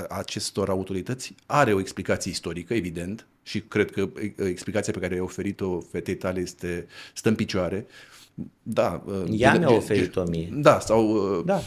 [0.09, 4.09] acestor autorități are o explicație istorică, evident, și cred că
[4.49, 7.87] explicația pe care ai oferit-o fetei tale este, stă în picioare.
[8.63, 9.03] Da.
[9.07, 10.49] Uh, Ea mi-a oferit-o mie.
[10.53, 11.09] Da, sau...
[11.09, 11.63] Uh, da.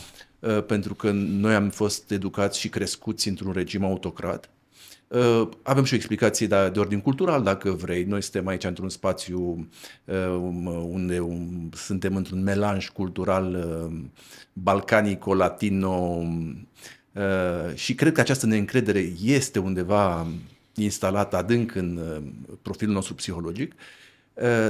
[0.68, 4.50] Pentru că noi am fost educați și crescuți într-un regim autocrat
[5.08, 8.04] Uh, avem și o explicație de, de ordin cultural, dacă vrei.
[8.04, 9.68] Noi suntem aici într-un spațiu
[10.06, 10.16] uh,
[10.90, 14.00] unde um, suntem într-un melanj cultural uh,
[14.54, 16.24] balcanico-latino
[17.76, 20.28] și cred că această neîncredere este undeva
[20.76, 22.00] instalată adânc în
[22.62, 23.74] profilul nostru psihologic.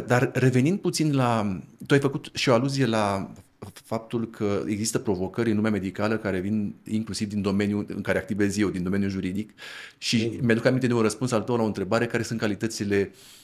[0.06, 1.60] Dar revenind puțin la...
[1.86, 3.32] Tu ai făcut și o aluzie la
[3.74, 8.58] faptul că există provocări în lumea medicală care vin inclusiv din domeniul în care activez
[8.58, 9.54] eu, din domeniul juridic
[9.98, 10.46] și mm.
[10.46, 13.37] mi-aduc aminte de un răspuns al tău la o întrebare care sunt calitățile uh,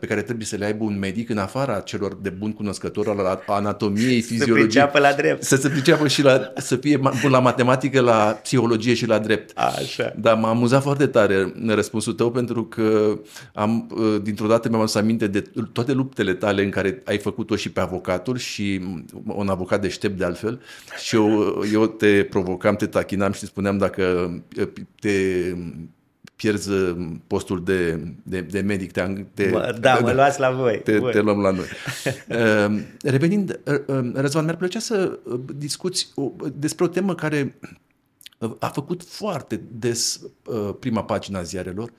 [0.00, 3.42] pe care trebuie să le aibă un medic în afara celor de bun cunoscător al
[3.46, 4.70] anatomiei, fiziologiei.
[4.70, 5.42] Să se la drept.
[5.42, 9.58] Să se priceapă și la, să fie bun la matematică, la psihologie și la drept.
[9.58, 10.14] Așa.
[10.18, 13.18] Dar m-a amuzat foarte tare răspunsul tău pentru că
[13.54, 17.56] am, uh, dintr-o dată mi-am adus aminte de toate luptele tale în care ai făcut-o
[17.56, 18.80] și pe avocatul și
[19.24, 20.60] un avocat deștept de altfel
[21.04, 24.30] și eu, eu te provocam, te tachinam și te spuneam dacă
[25.00, 25.10] te
[26.36, 26.70] pierzi
[27.26, 28.92] postul de, de, de medic.
[28.92, 30.80] Te, te, mă, da, mă luați la voi.
[30.84, 31.66] Te, te luăm la noi.
[32.66, 35.18] uh, revenind, uh, Răzvan, mi-ar plăcea să
[35.56, 37.54] discuți o, despre o temă care
[38.58, 41.92] a făcut foarte des uh, prima pagina ziarelor,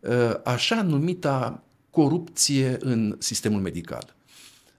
[0.00, 4.14] uh, așa numita corupție în sistemul medical.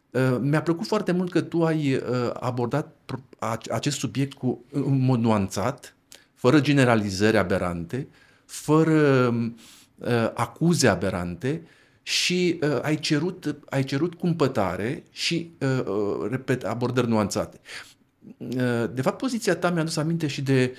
[0.10, 2.02] Uh, mi-a plăcut foarte mult că tu ai uh,
[2.40, 2.96] abordat
[3.72, 5.96] acest subiect cu un mod nuanțat,
[6.34, 8.08] fără generalizări aberante,
[8.50, 9.28] fără
[9.98, 11.62] uh, acuze aberante
[12.04, 15.52] și ai, cerut, ai cerut cumpătare și,
[16.30, 17.60] repet, abordări nuanțate.
[18.94, 20.76] De fapt, poziția ta mi-a adus aminte și de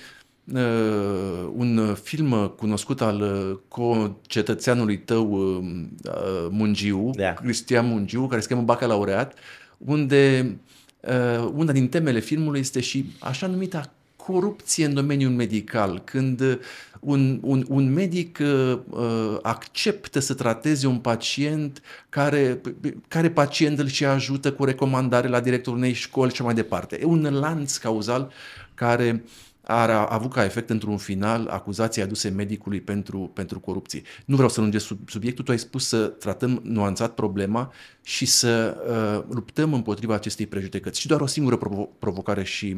[0.53, 3.21] uh, un film cunoscut al
[3.67, 7.33] co-cetățeanului tău, uh, Mungiu, da.
[7.33, 9.33] Cristian Mungiu, care se cheamă Bacalaureat,
[9.77, 10.55] unde
[10.99, 16.59] uh, una din temele filmului este și așa numita corupție în domeniul medical, când
[17.01, 22.61] un, un, un medic uh, acceptă să trateze un pacient care,
[23.07, 26.97] care pacient îl și ajută cu recomandare la directorul unei școli și mai departe.
[27.01, 28.31] E un lanț cauzal
[28.73, 29.29] care uh,
[29.71, 34.01] a avut ca efect într-un final acuzații aduse medicului pentru, pentru corupție.
[34.25, 38.77] Nu vreau să lungesc sub, subiectul, tu ai spus să tratăm nuanțat problema și să
[38.87, 40.99] uh, luptăm împotriva acestei prejudecăți.
[40.99, 42.75] Și doar o singură provo- provocare și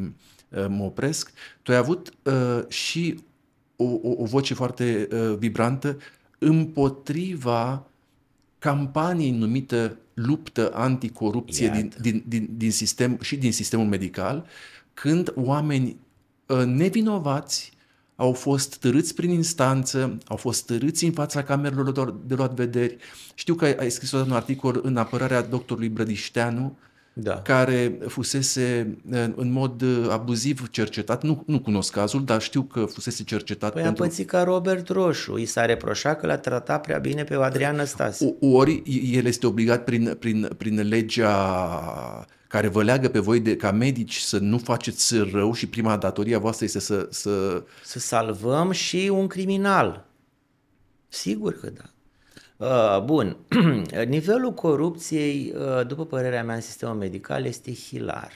[0.48, 1.32] uh, mă opresc.
[1.62, 3.24] Tu ai avut uh, și
[3.84, 5.96] o, o, o voce foarte uh, vibrantă
[6.38, 7.86] împotriva
[8.58, 14.46] campaniei numită luptă anticorupție din, din, din, din sistem și din sistemul medical,
[14.94, 15.96] când oameni
[16.48, 17.72] Ă, nevinovați
[18.16, 22.96] au fost târâți prin instanță, au fost târâți în fața camerelor de luat vederi.
[23.34, 26.76] Știu că ai, ai scris un articol în apărarea doctorului Brădișteanu,
[27.16, 27.42] da.
[27.42, 28.96] care fusese
[29.34, 31.22] în mod abuziv cercetat.
[31.22, 33.72] Nu, nu cunosc cazul, dar știu că fusese cercetat.
[33.72, 34.02] Păi pentru...
[34.02, 35.36] am pățit ca Robert Roșu.
[35.36, 38.34] I s-a reproșat că l-a tratat prea bine pe Adrian Năstase.
[38.40, 43.70] Ori el este obligat prin, prin, prin legea care vă leagă pe voi de, ca
[43.70, 47.08] medici să nu faceți rău și prima datoria voastră este să...
[47.10, 50.06] Să, să salvăm și un criminal.
[51.08, 51.93] Sigur că da.
[52.56, 53.36] Uh, bun,
[54.06, 58.32] nivelul corupției, uh, după părerea mea, în sistemul medical este hilar.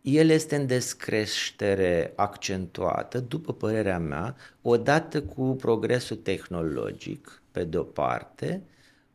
[0.00, 8.62] El este în descreștere accentuată, după părerea mea, odată cu progresul tehnologic, pe de-o parte,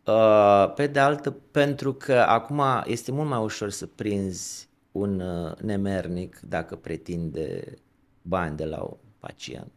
[0.05, 5.57] Uh, pe de altă, pentru că acum este mult mai ușor să prinzi un uh,
[5.57, 7.73] nemernic dacă pretinde
[8.21, 9.71] bani de la un pacient.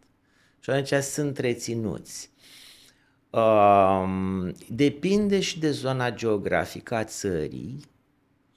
[0.61, 2.31] Și atunci sunt reținuți.
[3.35, 7.85] Um, depinde și de zona geografică a țării.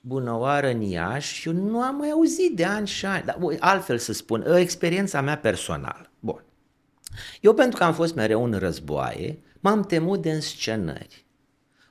[0.01, 3.97] Bună oară în Iași, eu nu am mai auzit de ani și ani, dar altfel
[3.97, 6.09] să spun, experiența mea personală.
[6.19, 6.43] Bun.
[7.41, 11.25] Eu pentru că am fost mereu în războaie, m-am temut de înscenări.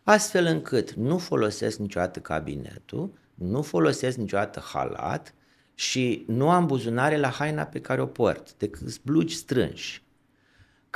[0.02, 5.34] Astfel încât nu folosesc niciodată cabinetul, nu folosesc niciodată halat
[5.74, 10.05] și nu am buzunare la haina pe care o port, decât blugi strânși,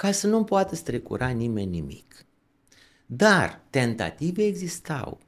[0.00, 2.26] ca să nu poată strecura nimeni nimic.
[3.06, 5.18] Dar tentative existau.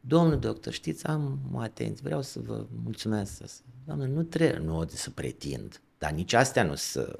[0.00, 3.42] Domnul doctor, știți, am atenție, vreau să vă mulțumesc.
[3.84, 7.18] Doamne, nu trebuie, nu să pretind, dar nici astea nu sunt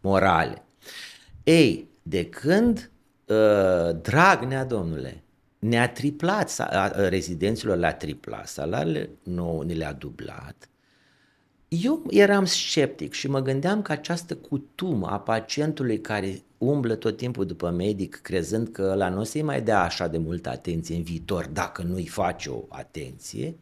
[0.00, 0.62] morale.
[1.42, 2.90] Ei, de când
[3.26, 5.22] uh, Dragnea, domnule,
[5.58, 6.50] ne-a triplat,
[7.08, 10.68] rezidenților le-a triplat, salariile nu ni le-a dublat,
[11.82, 17.46] eu eram sceptic și mă gândeam că această cutumă a pacientului care umblă tot timpul
[17.46, 21.02] după medic, crezând că la nu o să-i mai dea așa de multă atenție în
[21.02, 23.54] viitor dacă nu-i face o atenție,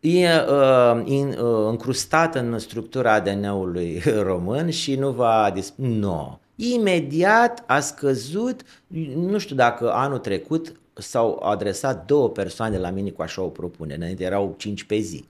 [0.00, 5.50] e uh, in, uh, încrustată în structura ADN-ului român și nu va...
[5.54, 5.94] Dis- nu.
[5.94, 6.38] No.
[6.56, 8.60] Imediat a scăzut,
[9.16, 13.96] nu știu dacă anul trecut s-au adresat două persoane la mine cu așa o propunere,
[13.96, 15.24] înainte erau cinci pe zi.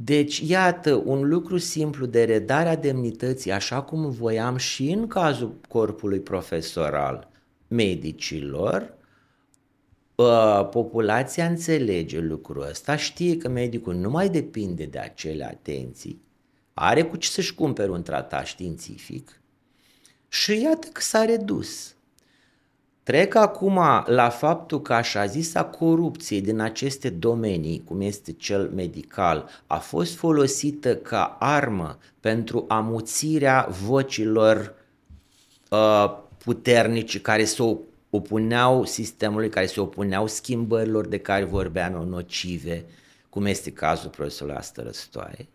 [0.00, 6.20] Deci, iată, un lucru simplu de redarea demnității, așa cum voiam și în cazul corpului
[6.20, 7.30] profesoral
[7.68, 8.94] medicilor,
[10.18, 16.20] ă, populația înțelege lucrul ăsta, știe că medicul nu mai depinde de acele atenții,
[16.74, 19.40] are cu ce să-și cumpere un tratat științific
[20.28, 21.94] și iată că s-a redus.
[23.08, 29.48] Trec acum la faptul că așa zisa corupție din aceste domenii, cum este cel medical,
[29.66, 34.74] a fost folosită ca armă pentru amuțirea vocilor
[35.70, 37.76] uh, puternici care se
[38.10, 42.84] opuneau sistemului, care se opuneau schimbărilor de care vorbeam nocive,
[43.28, 45.48] cum este cazul profesorului Astărăstoaie.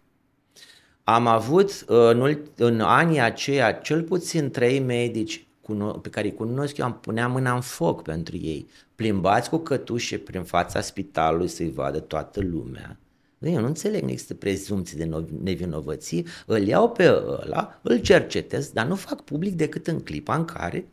[1.04, 5.47] Am avut uh, în, în anii aceia cel puțin trei medici
[6.01, 8.68] pe care îi cunosc eu, am punea mâna în foc pentru ei.
[8.95, 12.97] Plimbați cu cătușe prin fața spitalului să-i vadă toată lumea.
[13.39, 18.86] Eu nu înțeleg, nu există prezumții de nevinovăție, îl iau pe ăla, îl cercetez, dar
[18.86, 20.88] nu fac public decât în clipa în care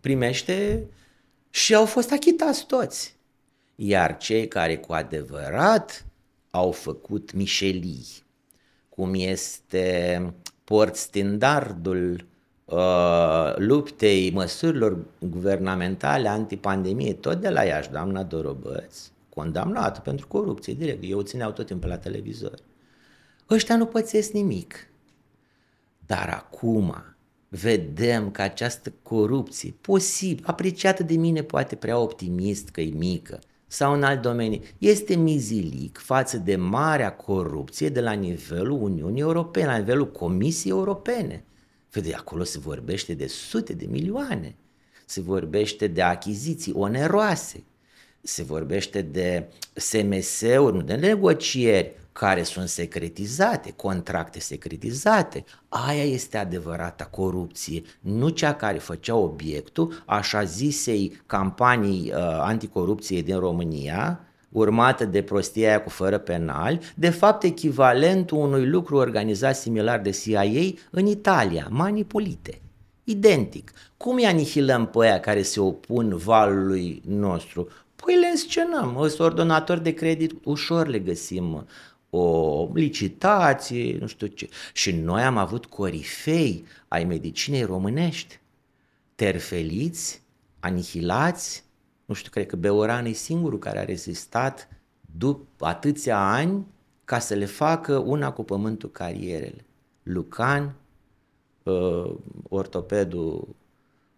[0.00, 0.86] primește
[1.50, 3.16] și au fost achitați toți.
[3.74, 6.06] Iar cei care cu adevărat
[6.50, 8.06] au făcut mișelii,
[8.88, 10.34] cum este
[10.64, 12.33] port standardul uh,
[13.56, 21.18] luptei măsurilor guvernamentale antipandemie, tot de la Iași, doamna Dorobăț, condamnată pentru corupție, direct, eu
[21.18, 22.54] o țineau tot timpul la televizor.
[23.50, 24.88] Ăștia nu pățesc nimic.
[26.06, 26.94] Dar acum
[27.48, 33.92] vedem că această corupție, posibil, apreciată de mine poate prea optimist că e mică, sau
[33.92, 39.76] în alt domeniu, este mizilic față de marea corupție de la nivelul Uniunii Europene, la
[39.76, 41.44] nivelul Comisiei Europene.
[42.00, 44.56] De acolo se vorbește de sute de milioane,
[45.06, 47.64] se vorbește de achiziții oneroase,
[48.22, 55.44] se vorbește de SMS-uri, nu de negocieri care sunt secretizate, contracte secretizate.
[55.68, 63.38] Aia este adevărata corupție, nu cea care făcea obiectul așa zisei campanii uh, anticorupție din
[63.38, 64.23] România,
[64.54, 70.10] urmată de prostia aia cu fără penal, de fapt echivalentul unui lucru organizat similar de
[70.10, 70.42] CIA
[70.90, 72.60] în Italia, Manipolite.
[73.04, 73.72] Identic.
[73.96, 77.68] Cum îi anihilăm pe aia care se opun valului nostru?
[77.96, 81.66] Păi le înscenăm, Îs ordonatori de credit, ușor le găsim
[82.10, 84.48] o licitație, nu știu ce.
[84.72, 88.40] Și noi am avut corifei ai medicinei românești,
[89.14, 90.22] terfeliți,
[90.60, 91.63] anihilați,
[92.04, 94.68] nu știu, cred că Beoran e singurul care a rezistat
[95.16, 96.66] după atâția ani
[97.04, 99.64] ca să le facă una cu pământul carierele.
[100.02, 100.74] Lucan,
[101.62, 102.14] uh,
[102.48, 103.54] ortopedul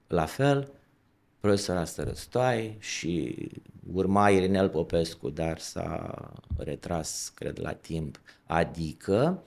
[0.07, 0.71] la fel,
[1.41, 3.37] profesor Astărăstoai și
[3.93, 6.15] urma Irinel Popescu, dar s-a
[6.57, 8.21] retras, cred, la timp.
[8.47, 9.43] Adică,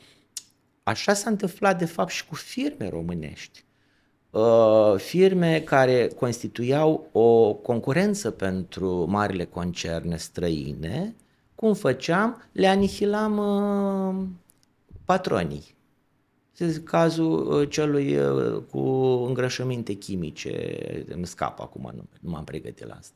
[0.84, 3.64] așa s-a întâmplat de fapt și cu firme românești.
[4.32, 11.16] Uh, firme care constituiau o concurență pentru marile concerne străine,
[11.56, 12.50] cum făceam?
[12.52, 14.26] Le anihilam uh,
[15.06, 15.78] patronii.
[16.84, 18.18] Cazul uh, celui
[18.72, 18.80] cu
[19.28, 20.78] îngrășăminte chimice,
[21.08, 23.14] îmi scap acum, nu, nu m-am pregătit la asta.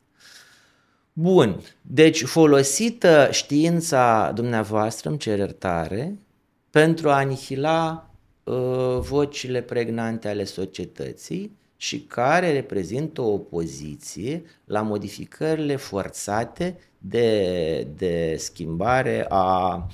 [1.14, 6.20] Bun, deci folosită știința dumneavoastră, îmi cer iertare,
[6.70, 8.13] pentru a anihila Uh,
[9.00, 19.26] vocile pregnante ale societății și care reprezintă o opoziție la modificările forțate de, de schimbare
[19.30, 19.88] a,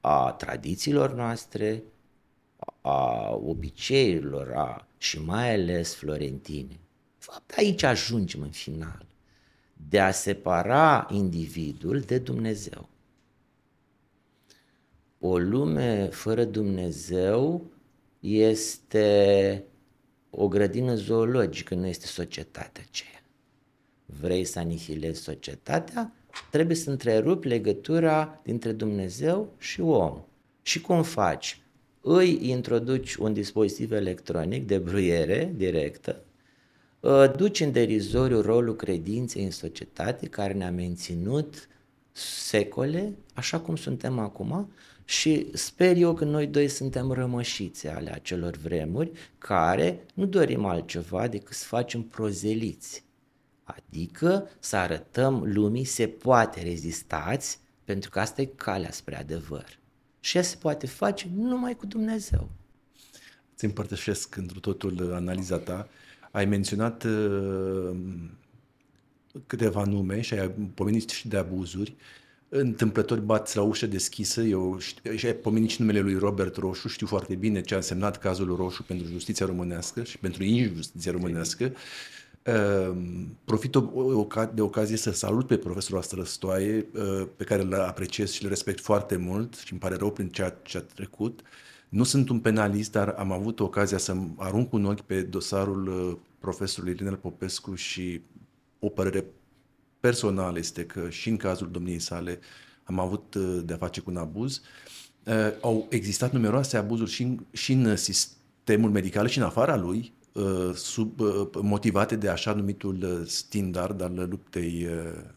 [0.00, 1.82] a tradițiilor noastre,
[2.80, 6.80] a obiceiurilor a, și mai ales florentine.
[7.18, 9.06] Fapt, aici ajungem în final.
[9.88, 12.88] De a separa individul de Dumnezeu.
[15.18, 17.62] O lume fără Dumnezeu
[18.20, 19.64] este
[20.30, 23.22] o grădină zoologică, nu este societatea aceea.
[24.20, 26.12] Vrei să anihilezi societatea?
[26.50, 30.22] Trebuie să întrerupi legătura dintre Dumnezeu și om.
[30.62, 31.60] Și cum faci?
[32.00, 36.22] Îi introduci un dispozitiv electronic de bruiere directă,
[37.02, 41.68] ă, duci în derizoriu rolul credinței în societate care ne-a menținut
[42.12, 44.72] secole, așa cum suntem acum,
[45.08, 51.28] și sper eu că noi doi suntem rămășițe ale acelor vremuri care nu dorim altceva
[51.28, 53.04] decât să facem prozeliți.
[53.64, 59.78] Adică să arătăm lumii se poate rezistați pentru că asta e calea spre adevăr.
[60.20, 62.50] Și ea se poate face numai cu Dumnezeu.
[63.54, 65.88] Îți împărtășesc într totul analiza ta.
[66.30, 67.96] Ai menționat uh,
[69.46, 71.96] câteva nume și ai pomenit și de abuzuri.
[72.48, 74.78] Întâmplător bați la ușă deschisă, eu
[75.16, 78.56] și ai pomenit și numele lui Robert Roșu, știu foarte bine ce a însemnat cazul
[78.56, 81.72] Roșu pentru justiția românească și pentru injustiția românească.
[82.42, 83.76] Ehm, profit
[84.54, 88.80] de ocazie să salut pe profesorul Astrăstoaie, eh, pe care îl apreciez și îl respect
[88.80, 91.40] foarte mult și îmi pare rău prin ceea ce a trecut.
[91.88, 96.18] Nu sunt un penalist, dar am avut ocazia să arunc un ochi pe dosarul eh,
[96.38, 98.20] profesorului Irinel Popescu și
[98.78, 99.24] o părere
[100.00, 102.38] personală este că și în cazul domniei sale
[102.84, 104.60] am avut eh, de-a face cu un abuz.
[105.60, 110.74] Au existat numeroase abuzuri și în, și în sistemul medical și în afara lui, Uh,
[110.74, 114.88] sub, uh, motivate de așa numitul uh, standard al luptei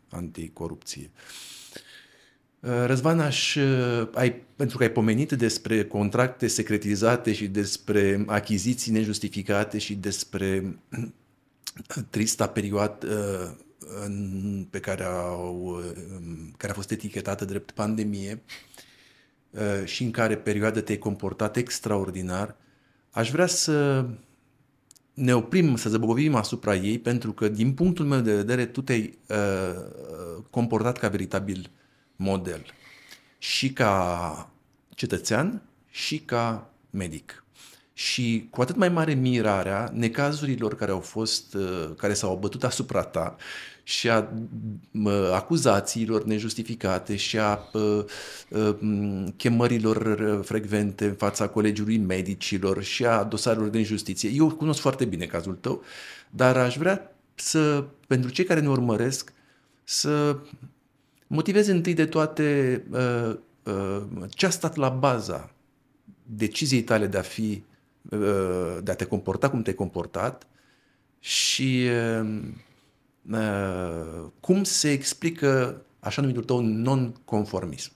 [0.09, 1.09] anticorupție.
[2.85, 3.57] Răzvan, aș,
[4.13, 10.79] ai, pentru că ai pomenit despre contracte secretizate și despre achiziții nejustificate și despre
[12.09, 13.57] trista perioadă
[14.69, 15.83] pe care, au,
[16.57, 18.41] care a fost etichetată drept pandemie
[19.85, 22.55] și în care perioadă te-ai comportat extraordinar,
[23.09, 24.05] aș vrea să
[25.13, 29.17] ne oprim să zăbovim asupra ei pentru că, din punctul meu de vedere, tu te-ai
[29.27, 31.69] uh, comportat ca veritabil
[32.15, 32.65] model
[33.37, 34.51] și ca
[34.89, 37.45] cetățean și ca medic.
[37.93, 43.01] Și cu atât mai mare mirarea necazurilor care au fost, uh, care s-au bătut asupra
[43.01, 43.35] ta
[43.83, 44.27] și a
[45.33, 47.59] acuzațiilor nejustificate și a
[49.35, 54.29] chemărilor frecvente în fața colegiului medicilor și a dosarelor de injustiție.
[54.29, 55.83] Eu cunosc foarte bine cazul tău,
[56.29, 59.33] dar aș vrea să, pentru cei care ne urmăresc,
[59.83, 60.37] să
[61.27, 65.51] motiveze întâi de toate uh, uh, ce a stat la baza
[66.23, 67.63] deciziei tale de a fi,
[68.09, 70.47] uh, de a te comporta cum te-ai comportat
[71.19, 71.87] și
[72.21, 72.39] Uh,
[74.39, 77.91] cum se explică așa numitul tău non-conformism?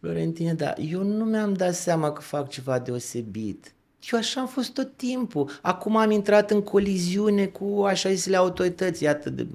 [0.00, 3.72] Florentine, da, eu nu mi-am dat seama că fac ceva deosebit.
[4.12, 5.50] Eu așa am fost tot timpul.
[5.62, 9.46] Acum am intrat în coliziune cu așa zisele autorități, iată, de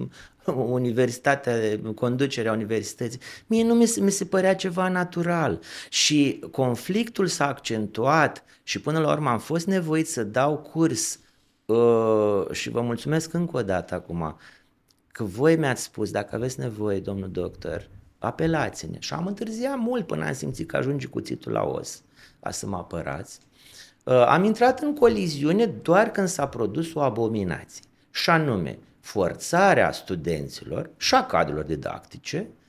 [0.52, 1.54] universitatea,
[1.94, 3.20] conducerea universității.
[3.46, 5.60] Mie nu mi se, mi se părea ceva natural.
[5.88, 11.18] Și conflictul s-a accentuat și până la urmă am fost nevoit să dau curs
[11.66, 14.36] Uh, și vă mulțumesc încă o dată acum
[15.12, 17.88] că voi mi-ați spus, dacă aveți nevoie, domnul doctor,
[18.18, 18.96] apelați-ne.
[19.00, 22.02] Și am întârziat mult până am simțit că ajunge cuțitul la os
[22.40, 23.38] ca să mă apărați.
[24.04, 27.84] Uh, am intrat în coliziune doar când s-a produs o abominație.
[28.10, 32.63] Și anume, forțarea studenților și a cadrelor didactice Uh,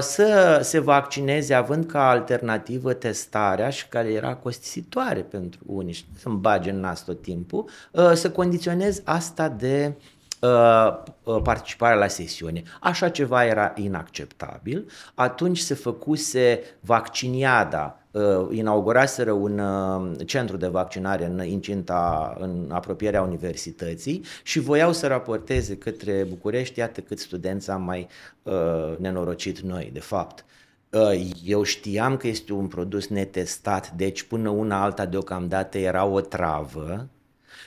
[0.00, 6.38] să se vaccineze având ca alternativă testarea și care era costisitoare pentru unii și să-mi
[6.38, 9.94] bage în nas tot timpul, uh, să condiționez asta de
[10.40, 12.62] uh, participarea la sesiune.
[12.80, 14.90] Așa ceva era inacceptabil.
[15.14, 18.07] Atunci se făcuse vacciniada uh,
[18.50, 25.76] inauguraseră un uh, centru de vaccinare în incinta, în apropierea universității și voiau să raporteze
[25.76, 28.08] către București, iată cât studenți am mai
[28.42, 30.44] uh, nenorocit noi, de fapt.
[30.90, 36.20] Uh, eu știam că este un produs netestat, deci până una alta deocamdată era o
[36.20, 37.08] travă,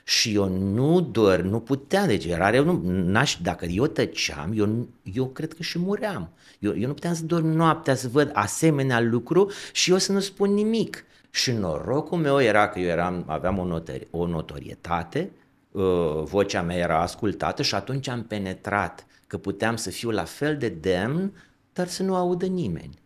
[0.04, 4.88] și eu nu doar, nu puteam, deci era rău, nu, n-aș, dacă eu tăceam, eu,
[5.14, 6.30] eu cred că și muream.
[6.62, 10.20] Eu, eu nu puteam să dorm noaptea să văd asemenea lucru și eu să nu
[10.20, 11.05] spun nimic.
[11.30, 15.32] Și norocul meu era că eu eram, aveam o, notori, o notorietate,
[15.72, 20.57] uh, vocea mea era ascultată și atunci am penetrat că puteam să fiu la fel
[20.57, 21.34] de demn,
[21.74, 22.99] dar să nu audă nimeni.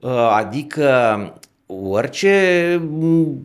[0.00, 0.92] Uh, adică
[1.66, 2.82] orice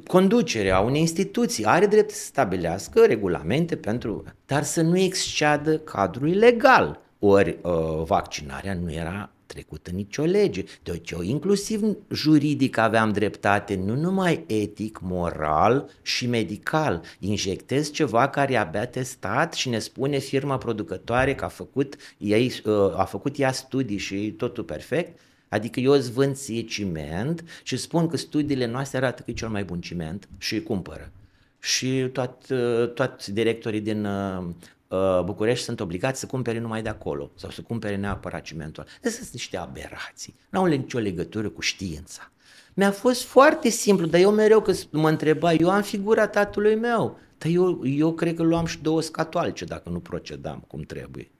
[0.07, 6.37] conducere a unei instituții are drept să stabilească regulamente pentru, dar să nu exceadă cadrul
[6.37, 7.02] legal.
[7.25, 10.63] Ori uh, vaccinarea nu era trecută nicio lege.
[10.83, 17.03] Deci eu inclusiv juridic aveam dreptate, nu numai etic, moral și medical.
[17.19, 22.61] Injectez ceva care e abia testat și ne spune firma producătoare că a făcut, ei,
[22.65, 25.19] uh, a făcut ea studii și totul perfect.
[25.49, 29.49] Adică eu îți vând ție ciment și spun că studiile noastre arată că e cel
[29.49, 31.11] mai bun ciment și îi cumpără.
[31.59, 34.43] Și toat, uh, toți directorii din uh,
[34.82, 34.82] Uh,
[35.25, 38.83] București sunt obligați să cumpere numai de acolo sau să cumpere neapărat cimentul.
[38.83, 40.35] Astea sunt niște aberații.
[40.49, 42.31] Nu au nicio legătură cu știința.
[42.73, 47.19] Mi-a fost foarte simplu, dar eu mereu că mă întreba, eu am figura tatălui meu,
[47.37, 51.31] dar eu, eu cred că luam și două scatoalce dacă nu procedam cum trebuie.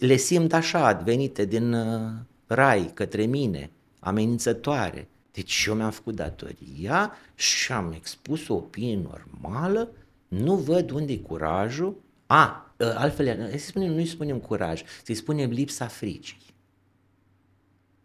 [0.00, 2.12] Le simt așa, venite din uh,
[2.46, 5.08] rai către mine, amenințătoare.
[5.32, 9.88] Deci eu mi-am făcut datoria și am expus o opinie normală,
[10.28, 15.50] nu văd unde e curajul, a, ă, altfel, să spunem, nu-i spunem curaj, să-i spunem
[15.50, 16.38] lipsa fricii.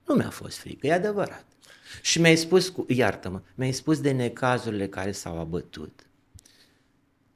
[0.07, 1.45] Nu mi-a fost frică, e adevărat.
[2.01, 6.05] Și mi-ai spus, iartă-mă, mi-ai spus de necazurile care s-au abătut.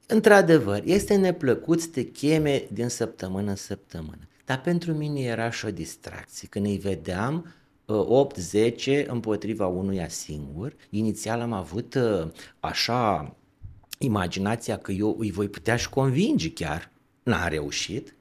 [0.07, 4.27] Într-adevăr, este neplăcut să te cheme din săptămână în săptămână.
[4.45, 6.47] Dar pentru mine era și o distracție.
[6.47, 7.53] Când îi vedeam
[7.85, 13.35] 8-10 ă, împotriva unuia singur, inițial am avut ă, așa
[13.97, 16.91] imaginația că eu îi voi putea și convinge chiar.
[17.23, 18.15] N-a reușit,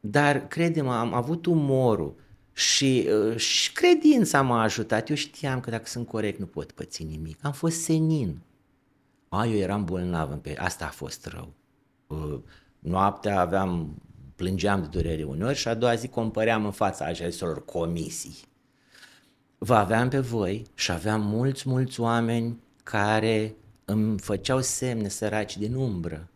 [0.00, 2.14] dar crede-mă, am avut umorul
[2.52, 5.08] și, uh, și credința m-a ajutat.
[5.08, 7.38] Eu știam că dacă sunt corect nu pot păți nimic.
[7.42, 8.38] Am fost senin.
[9.28, 10.56] A, eu eram bolnav, pe...
[10.58, 11.52] asta a fost rău.
[12.06, 12.40] Uh,
[12.78, 14.02] noaptea aveam,
[14.36, 18.36] plângeam de durere uneori și a doua zi compăream în fața agenților comisii.
[19.58, 23.54] Vă aveam pe voi și aveam mulți, mulți oameni care
[23.84, 26.28] îmi făceau semne săraci din umbră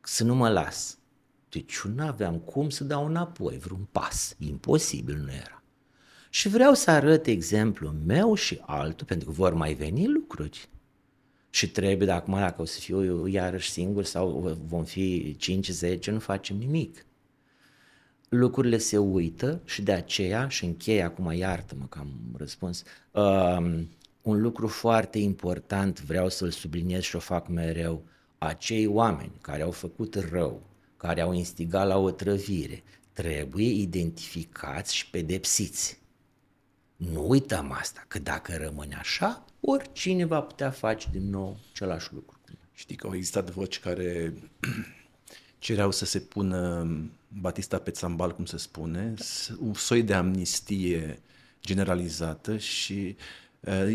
[0.00, 0.98] să nu mă las.
[1.48, 4.34] Deci eu nu aveam cum să dau înapoi vreun pas.
[4.38, 5.62] Imposibil nu era.
[6.30, 10.68] Și vreau să arăt exemplul meu și altul, pentru că vor mai veni lucruri.
[11.50, 15.36] Și trebuie, dacă acum dacă o să fiu eu iarăși singur sau vom fi
[15.98, 17.06] 5-10, nu facem nimic.
[18.28, 23.80] Lucrurile se uită și de aceea, și închei acum, iartă-mă că am răspuns, uh,
[24.28, 28.04] un lucru foarte important, vreau să-l subliniez și o fac mereu,
[28.38, 30.62] acei oameni care au făcut rău,
[30.96, 35.98] care au instigat la o trăvire, trebuie identificați și pedepsiți.
[36.96, 42.38] Nu uităm asta, că dacă rămâne așa, oricine va putea face din nou același lucru.
[42.72, 44.34] Știi că au existat voci care
[45.58, 46.86] cereau să se pună
[47.28, 49.14] Batista pe țambal, cum se spune,
[49.58, 51.22] un soi de amnistie
[51.60, 53.47] generalizată și Eh,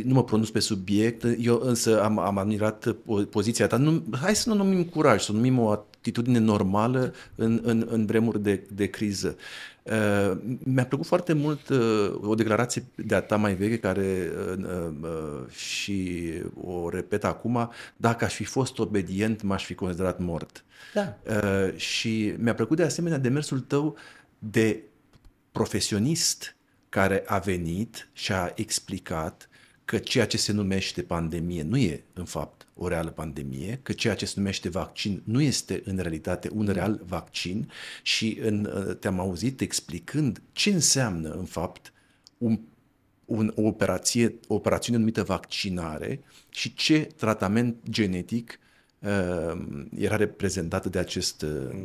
[0.03, 2.95] nu mă pronunț pe subiect, eu însă am, am admirat
[3.29, 3.77] poziția ta.
[3.77, 8.41] Nu, hai să nu numim curaj, să numim o atitudine normală în, în, în vremuri
[8.41, 9.35] de, de criză.
[9.83, 14.89] Uh, mi-a plăcut foarte mult uh, o declarație de a ta mai veche care uh,
[15.01, 16.29] uh, și
[16.63, 20.63] o repet acum, dacă aș fi fost obedient, m-aș fi considerat mort.
[20.93, 21.17] Da.
[21.27, 23.95] Uh, și mi-a plăcut de asemenea demersul tău
[24.39, 24.83] de
[25.51, 26.55] profesionist
[26.89, 29.49] care a venit și a explicat
[29.93, 34.15] că ceea ce se numește pandemie nu e, în fapt, o reală pandemie, că ceea
[34.15, 37.71] ce se numește vaccin nu este, în realitate, un real vaccin
[38.01, 41.93] și în, uh, te-am auzit explicând ce înseamnă, în fapt,
[42.37, 42.59] un,
[43.25, 46.19] un, o, operație, o operațiune numită vaccinare
[46.49, 48.59] și ce tratament genetic
[48.99, 49.61] uh,
[49.97, 51.41] era reprezentat de acest...
[51.41, 51.75] Uh,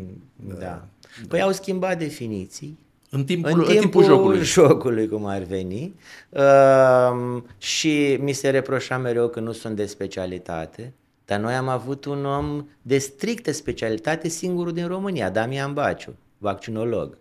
[0.58, 0.88] da.
[1.28, 2.78] Păi au schimbat definiții,
[3.10, 4.42] în timpul, în timpul, în timpul jocului.
[4.42, 5.94] jocului, cum ar veni.
[6.28, 10.94] Uh, și mi se reproșa mereu că nu sunt de specialitate.
[11.24, 17.18] Dar noi am avut un om de strictă specialitate, singurul din România, Damian Baciu, vaccinolog.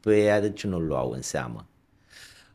[0.00, 1.66] Păi ea de ce nu-l luau în seamă?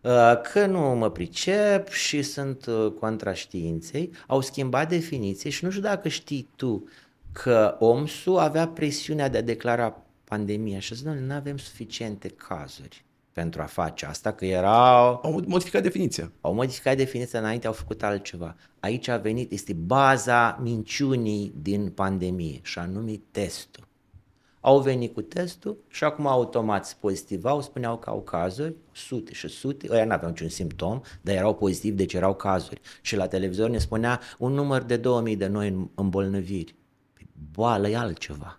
[0.02, 5.70] Uh, că nu mă pricep și sunt uh, contra științei, au schimbat definiție și nu
[5.70, 6.84] știu dacă știi tu
[7.32, 10.04] că OMSU avea presiunea de a declara
[10.34, 15.20] pandemia și zic, nu avem suficiente cazuri pentru a face asta, că erau...
[15.24, 16.32] Au modificat definiția.
[16.42, 18.56] Au modificat definiția, înainte au făcut altceva.
[18.80, 23.88] Aici a venit, este baza minciunii din pandemie și anume testul.
[24.60, 29.48] Au venit cu testul și acum automat se pozitivau, spuneau că au cazuri, sute și
[29.48, 32.82] sute, ăia n-aveau niciun simptom, dar erau pozitivi, deci erau cazuri.
[33.02, 36.76] Și la televizor ne spunea un număr de 2000 de noi îmbolnăviri.
[37.14, 38.58] Păi, boală e altceva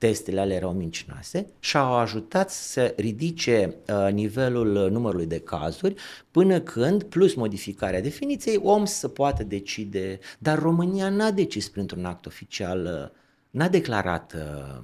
[0.00, 5.94] testele alea erau mincinoase și au ajutat să ridice uh, nivelul numărului de cazuri
[6.30, 10.18] până când, plus modificarea definiției, om să poată decide.
[10.38, 13.18] Dar România n-a decis printr-un act oficial, uh,
[13.50, 14.82] n-a declarat uh,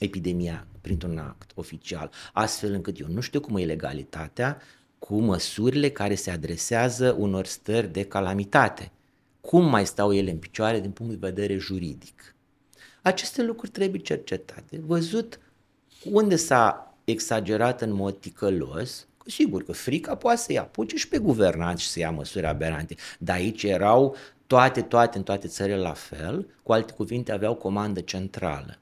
[0.00, 4.60] epidemia printr-un act oficial, astfel încât eu nu știu cum e legalitatea
[4.98, 8.92] cu măsurile care se adresează unor stări de calamitate.
[9.40, 12.32] Cum mai stau ele în picioare din punct de vedere juridic?
[13.08, 15.40] Aceste lucruri trebuie cercetate, văzut
[16.04, 21.82] unde s-a exagerat în mod ticălos, sigur că frica poate să-i apuce și pe guvernanți
[21.82, 26.46] și să ia măsuri aberante, dar aici erau toate, toate, în toate țările la fel,
[26.62, 28.78] cu alte cuvinte aveau comandă centrală.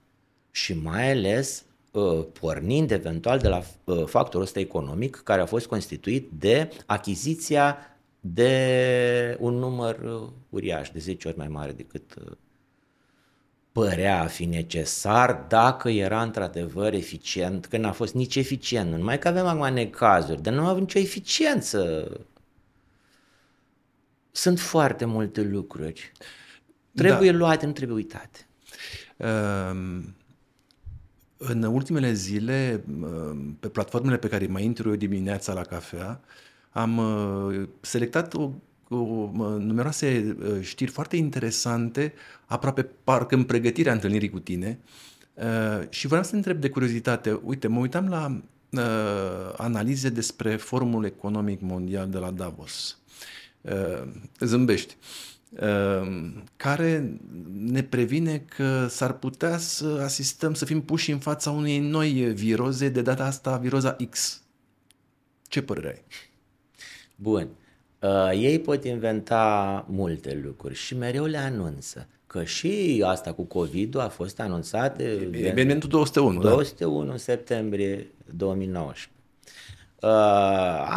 [0.50, 1.64] Și mai ales
[1.94, 7.76] ă, pornind eventual de la ă, factorul ăsta economic care a fost constituit de achiziția
[8.20, 12.14] de un număr ă, uriaș, de 10 ori mai mare decât
[13.76, 19.18] părea a fi necesar dacă era într-adevăr eficient, că n-a fost nici eficient, nu numai
[19.18, 22.10] că avem acum necazuri, dar nu avem nicio eficiență.
[24.30, 26.12] Sunt foarte multe lucruri.
[26.94, 27.36] Trebuie da.
[27.36, 28.46] luate, nu trebuie uitate.
[29.16, 30.14] Um,
[31.36, 36.20] în ultimele zile, um, pe platformele pe care mai intru eu dimineața la cafea,
[36.70, 38.50] am uh, selectat o
[38.88, 42.12] cu numeroase uh, știri foarte interesante,
[42.46, 44.78] aproape parcă în pregătirea întâlnirii cu tine.
[45.34, 47.40] Uh, și vreau să te întreb de curiozitate.
[47.42, 52.98] Uite, mă uitam la uh, analize despre Forumul Economic Mondial de la Davos.
[54.40, 54.96] Zâmbești
[56.56, 57.18] care
[57.52, 62.88] ne previne că s-ar putea să asistăm, să fim puși în fața unei noi viroze,
[62.88, 64.42] de data asta viroza X.
[65.48, 66.02] Ce părere ai?
[67.16, 67.42] Bun.
[67.42, 67.65] Uh,
[68.32, 72.08] ei pot inventa multe lucruri și mereu le anunță.
[72.26, 77.12] Că și asta cu covid a fost anunțat de evenimentul 201, 201 da?
[77.12, 79.10] în septembrie 2019.
[80.00, 80.10] Uh,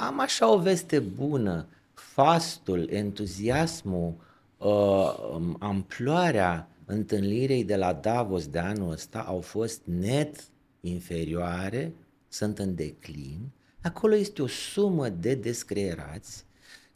[0.08, 1.68] am așa o veste bună.
[1.94, 4.14] Fastul, entuziasmul,
[4.58, 10.36] uh, amploarea întâlnirei de la Davos de anul ăsta au fost net
[10.82, 11.94] inferioare,
[12.28, 13.40] sunt în declin.
[13.82, 16.46] Acolo este o sumă de descreerați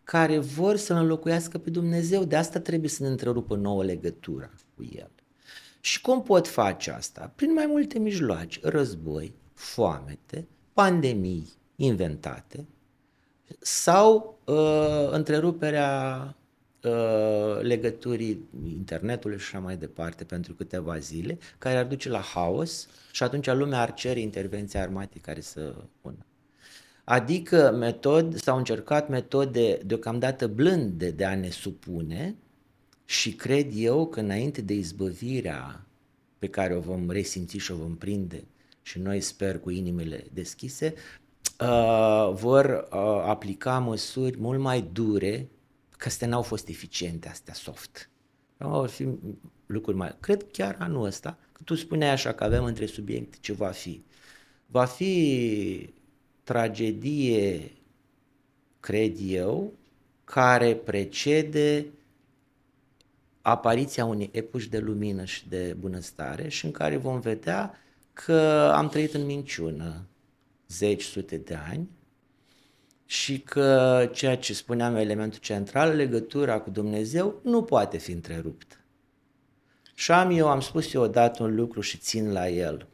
[0.03, 2.23] care vor să înlocuiască pe Dumnezeu.
[2.23, 5.11] De asta trebuie să ne întrerupă nouă legătura cu El.
[5.79, 7.31] Și cum pot face asta?
[7.35, 12.67] Prin mai multe mijloace, război, foamete, pandemii inventate
[13.59, 16.35] sau uh, întreruperea
[16.83, 22.87] uh, legăturii internetului și așa mai departe pentru câteva zile, care ar duce la haos
[23.11, 26.25] și atunci lumea ar cere intervenția armatei care să pună.
[27.03, 32.35] Adică metod, s-au încercat metode deocamdată blânde de a ne supune
[33.05, 35.87] și cred eu că înainte de izbăvirea
[36.39, 38.43] pe care o vom resimți și o vom prinde
[38.81, 40.93] și noi sper cu inimile deschise,
[41.59, 45.49] uh, vor uh, aplica măsuri mult mai dure,
[45.97, 48.09] că astea n-au fost eficiente, astea soft.
[48.57, 49.07] Vor fi
[49.65, 50.15] lucruri mai...
[50.19, 54.03] Cred chiar anul ăsta, că tu spuneai așa că avem între subiecte ce va fi.
[54.65, 55.93] Va fi
[56.43, 57.71] tragedie,
[58.79, 59.73] cred eu,
[60.23, 61.85] care precede
[63.41, 67.77] apariția unei epoși de lumină și de bunăstare și în care vom vedea
[68.13, 70.05] că am trăit în minciună
[70.67, 71.89] zeci, sute de ani
[73.05, 78.75] și că ceea ce spuneam elementul central, legătura cu Dumnezeu, nu poate fi întreruptă.
[79.93, 82.87] Și am eu, am spus eu odată un lucru și țin la el,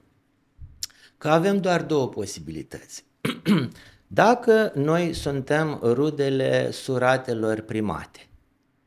[1.17, 3.03] că avem doar două posibilități.
[4.07, 8.27] Dacă noi suntem rudele suratelor primate,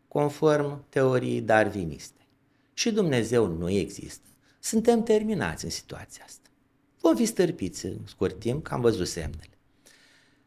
[0.09, 2.27] conform teoriei darwiniste,
[2.73, 4.29] și Dumnezeu nu există,
[4.61, 6.49] suntem terminați în situația asta.
[7.01, 9.59] Vom fi stârpiți în scurt timp, că am văzut semnele.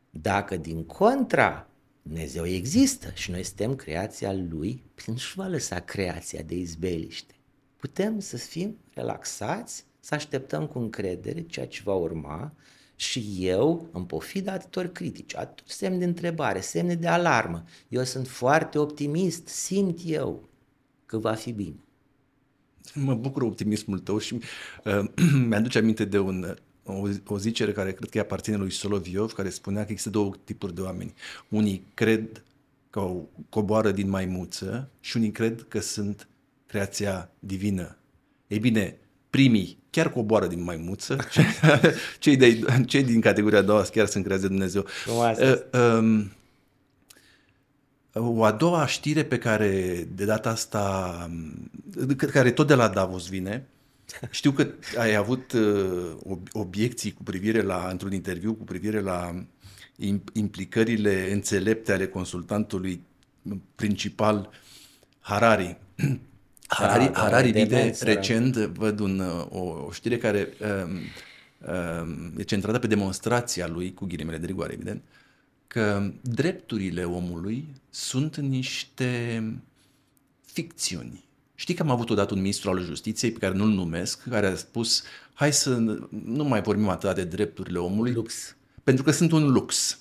[0.09, 1.67] Dacă din contra
[2.01, 7.33] Dumnezeu există și noi suntem creația Lui, prin și va lăsa creația de izbeliște.
[7.77, 12.53] Putem să fim relaxați, să așteptăm cu încredere ceea ce va urma
[12.95, 18.27] și eu, în pofida atâtor critici, atât semne de întrebare, semne de alarmă, eu sunt
[18.27, 20.49] foarte optimist, simt eu
[21.05, 21.75] că va fi bine.
[22.93, 25.05] Mă bucur optimismul tău și uh,
[25.47, 29.85] mi-aduce aminte de un, o, o zicere care cred că aparține lui Soloviov, care spunea
[29.85, 31.13] că există două tipuri de oameni.
[31.49, 32.43] Unii cred
[32.89, 36.27] că o coboară din maimuță și unii cred că sunt
[36.65, 37.97] creația divină.
[38.47, 38.97] Ei bine,
[39.35, 41.17] primii chiar coboară din maimuță,
[42.19, 44.85] cei, de, cei din categoria a doua chiar sunt creați de Dumnezeu.
[45.07, 46.31] Uh, um,
[48.13, 51.29] o a doua știre pe care de data asta,
[52.17, 53.67] care tot de la Davos vine,
[54.29, 54.67] Știu că
[54.97, 59.45] ai avut uh, obiecții cu privire la, într-un interviu cu privire la
[60.33, 63.01] implicările înțelepte ale consultantului
[63.75, 64.49] principal
[65.19, 65.77] Harari.
[66.67, 70.91] Harari, da, Harari vide recent, văd un, o, o știre care um,
[72.01, 75.01] um, e centrată pe demonstrația lui, cu ghilimele de rigoare, evident,
[75.67, 79.43] că drepturile omului sunt niște
[80.45, 81.23] ficțiuni.
[81.55, 84.55] Știi că am avut odată un ministru al justiției pe care nu-l numesc, care a
[84.55, 85.03] spus
[85.33, 85.75] hai să
[86.25, 88.13] nu mai vorbim atât de drepturile omului.
[88.13, 88.55] Lux.
[88.83, 89.99] Pentru că sunt un lux.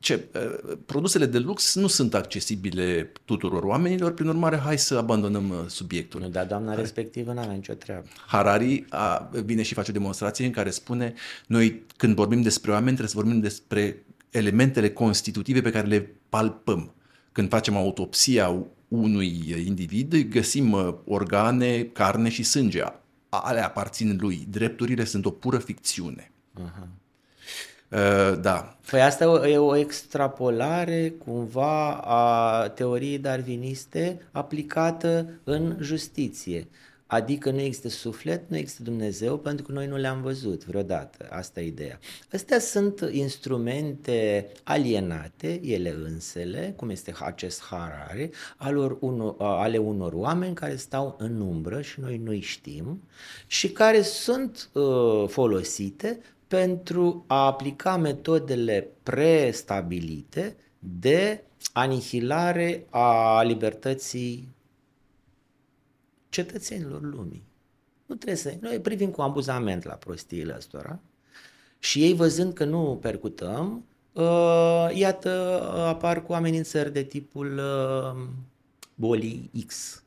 [0.00, 5.50] Ce, uh, produsele de lux nu sunt accesibile tuturor oamenilor, prin urmare, hai să abandonăm
[5.50, 6.20] uh, subiectul.
[6.20, 6.80] Nu, dar doamna hai.
[6.80, 8.06] respectivă n-are nicio treabă.
[8.26, 11.14] Harari a, vine și face o demonstrație în care spune
[11.46, 16.94] noi când vorbim despre oameni trebuie să vorbim despre elementele constitutive pe care le palpăm.
[17.32, 18.56] Când facem autopsia
[18.88, 22.82] unui individ, găsim uh, organe, carne și sânge.
[23.28, 24.46] Ale aparțin lui.
[24.50, 26.32] Drepturile sunt o pură ficțiune.
[26.58, 26.99] Uh-huh.
[27.90, 28.76] Uh, da.
[28.90, 36.68] Păi asta e o extrapolare cumva a teoriei darwiniste aplicată în justiție.
[37.06, 41.26] Adică nu există suflet, nu există Dumnezeu, pentru că noi nu le-am văzut vreodată.
[41.30, 41.98] Asta e ideea.
[42.32, 50.54] Astea sunt instrumente alienate, ele însele, cum este acest harare, alor unor, ale unor oameni
[50.54, 53.02] care stau în umbră și noi nu-i știm
[53.46, 56.20] și care sunt uh, folosite
[56.50, 64.48] pentru a aplica metodele prestabilite de anihilare a libertății
[66.28, 67.42] cetățenilor lumii.
[68.06, 68.56] Nu trebuie să...
[68.60, 71.00] Noi privim cu abuzament la prostiile astora
[71.78, 78.26] și ei văzând că nu percutăm, uh, iată, apar cu amenințări de tipul uh,
[78.94, 80.02] bolii X.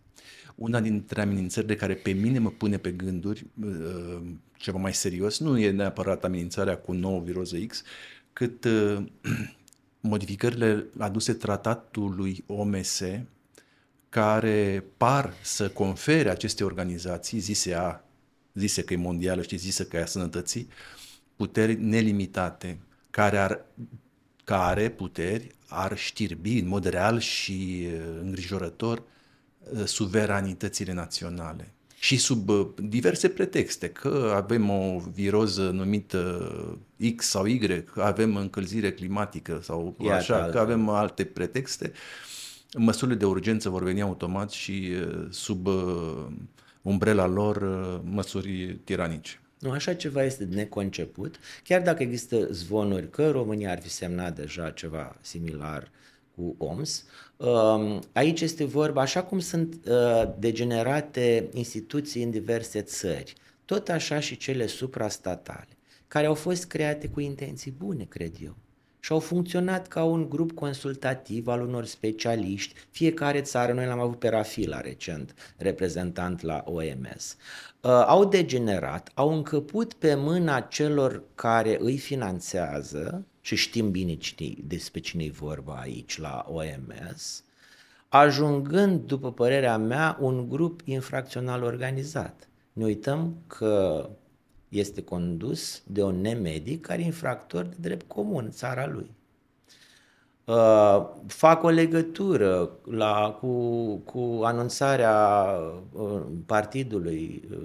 [0.55, 4.21] Una dintre amenințările care pe mine mă pune pe gânduri, uh,
[4.63, 7.83] ceva mai serios, nu e neapărat amenințarea cu nouă viroză X,
[8.33, 9.03] cât uh,
[10.11, 13.01] modificările aduse tratatului OMS
[14.09, 18.01] care par să confere aceste organizații, zise a,
[18.53, 20.67] zise că e mondială, știi, zise că e a sănătății,
[21.35, 23.65] puteri nelimitate, care, ar,
[24.43, 29.03] care puteri ar știrbi în mod real și uh, îngrijorător
[29.73, 31.72] uh, suveranitățile naționale.
[32.03, 36.49] Și sub uh, diverse pretexte, că avem o viroză numită
[37.15, 42.23] X sau Y, că avem încălzire climatică sau Iată, așa, că avem alte pretexte, uh,
[42.77, 44.91] măsurile de urgență vor veni automat și
[45.29, 45.67] sub
[46.81, 47.63] umbrela lor
[48.03, 49.39] măsuri tiranice.
[49.59, 54.69] Nu, așa ceva este neconceput, chiar dacă există zvonuri că România ar fi semnat deja
[54.69, 55.91] ceva similar
[56.35, 57.05] cu OMS.
[58.11, 59.75] Aici este vorba, așa cum sunt
[60.39, 63.33] degenerate instituții în diverse țări,
[63.65, 65.77] tot așa și cele suprastatale,
[66.07, 68.55] care au fost create cu intenții bune, cred eu
[69.03, 72.73] și au funcționat ca un grup consultativ al unor specialiști.
[72.89, 77.37] Fiecare țară, noi l-am avut pe Rafila recent, reprezentant la OMS,
[77.81, 84.53] uh, au degenerat, au încăput pe mâna celor care îi finanțează, și știm bine cine,
[84.63, 87.43] despre cine e vorba aici la OMS,
[88.09, 92.47] ajungând, după părerea mea, un grup infracțional organizat.
[92.73, 94.09] Ne uităm că
[94.69, 99.11] este condus de un nemedic care e infractor de drept comun în țara lui.
[100.45, 105.45] Uh, fac o legătură la, cu, cu anunțarea
[105.91, 107.57] uh, partidului uh,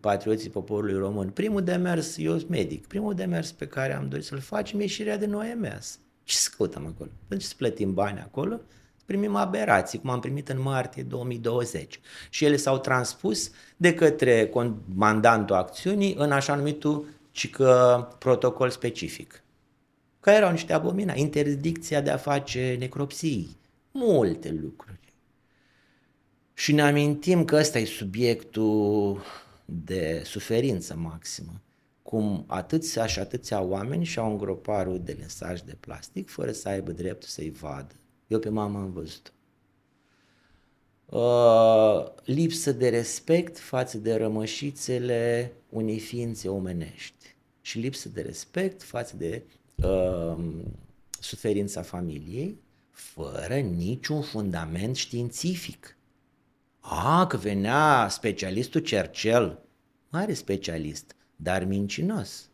[0.00, 1.28] Patrioții Poporului Român.
[1.28, 5.18] Primul demers, eu sunt medic, primul demers pe care am dorit să-l facem e ieșirea
[5.18, 5.98] din OMS.
[6.24, 7.10] Ce să căutăm acolo?
[7.28, 8.60] Pentru ce să plătim bani acolo?
[9.08, 12.00] primim aberații, cum am primit în martie 2020.
[12.30, 19.42] Și ele s-au transpus de către comandantul acțiunii în așa numitul cică protocol specific.
[20.28, 23.56] Care erau niște abomina, interdicția de a face necropsii,
[23.90, 25.14] multe lucruri.
[26.54, 29.20] Și ne amintim că ăsta e subiectul
[29.64, 31.60] de suferință maximă.
[32.02, 36.92] Cum atâția și atâția oameni și-au îngropat rudele în saci de plastic fără să aibă
[36.92, 37.94] dreptul să-i vadă
[38.26, 39.32] eu pe mama am văzut.
[41.06, 49.16] Uh, lipsă de respect față de rămășițele unei ființe omenești și lipsă de respect față
[49.16, 49.42] de
[49.82, 50.36] uh,
[51.20, 52.60] suferința familiei
[52.90, 55.96] fără niciun fundament științific.
[56.80, 59.58] A, că venea specialistul Cercel,
[60.08, 62.50] mare specialist, dar mincinos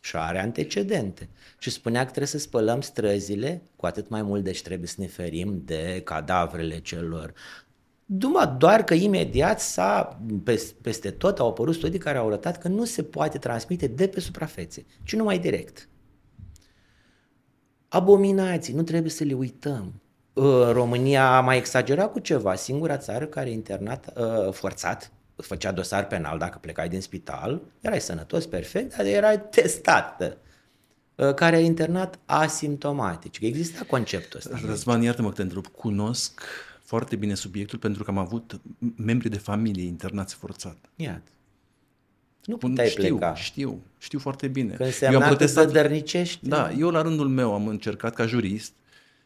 [0.00, 1.28] și are antecedente.
[1.58, 5.06] Și spunea că trebuie să spălăm străzile, cu atât mai mult deci trebuie să ne
[5.06, 7.34] ferim de cadavrele celor
[8.04, 10.20] Numai doar că imediat s-a,
[10.80, 14.20] peste tot au apărut studii care au arătat că nu se poate transmite de pe
[14.20, 15.88] suprafețe, ci numai direct.
[17.94, 19.92] Abominații, nu trebuie să le uităm.
[20.72, 22.54] România a mai exagerat cu ceva.
[22.54, 28.00] Singura țară care a internat uh, forțat, făcea dosar penal dacă plecai din spital, erai
[28.00, 30.38] sănătos, perfect, dar erai testat
[31.14, 33.40] uh, care a internat asimptomatic.
[33.40, 34.66] Există conceptul ăsta.
[34.66, 35.66] Răzvan, iartă-mă că te întreb.
[35.66, 36.42] Cunosc
[36.82, 38.60] foarte bine subiectul pentru că am avut
[38.96, 40.76] membri de familie internați forțat.
[40.96, 41.30] Iată.
[42.44, 43.34] Nu puteai știu, pleca.
[43.34, 44.74] Știu, știu foarte bine.
[44.74, 46.48] Că înseamnă eu am protestat, că dărnicești.
[46.48, 48.72] Da, eu la rândul meu am încercat ca jurist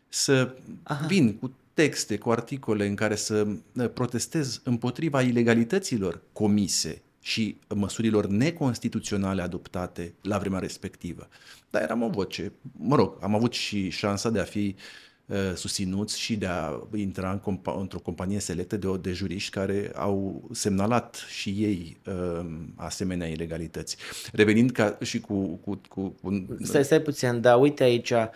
[0.08, 1.06] să Aha.
[1.06, 8.26] vin cu texte, cu articole în care să uh, protestez împotriva ilegalităților comise și măsurilor
[8.26, 11.28] neconstituționale adoptate la vremea respectivă.
[11.70, 15.07] Dar eram o voce, mă rog, am avut și șansa de a fi uh, Uh,
[15.54, 20.48] susținuți și de a intra în compa- într-o companie selectă de, de juriști care au
[20.52, 23.96] semnalat și ei uh, asemenea ilegalități.
[24.32, 25.34] Revenind ca și cu...
[25.64, 26.46] cu, cu, cu...
[26.62, 28.26] Stai, stai puțin, dar uite aici, uh,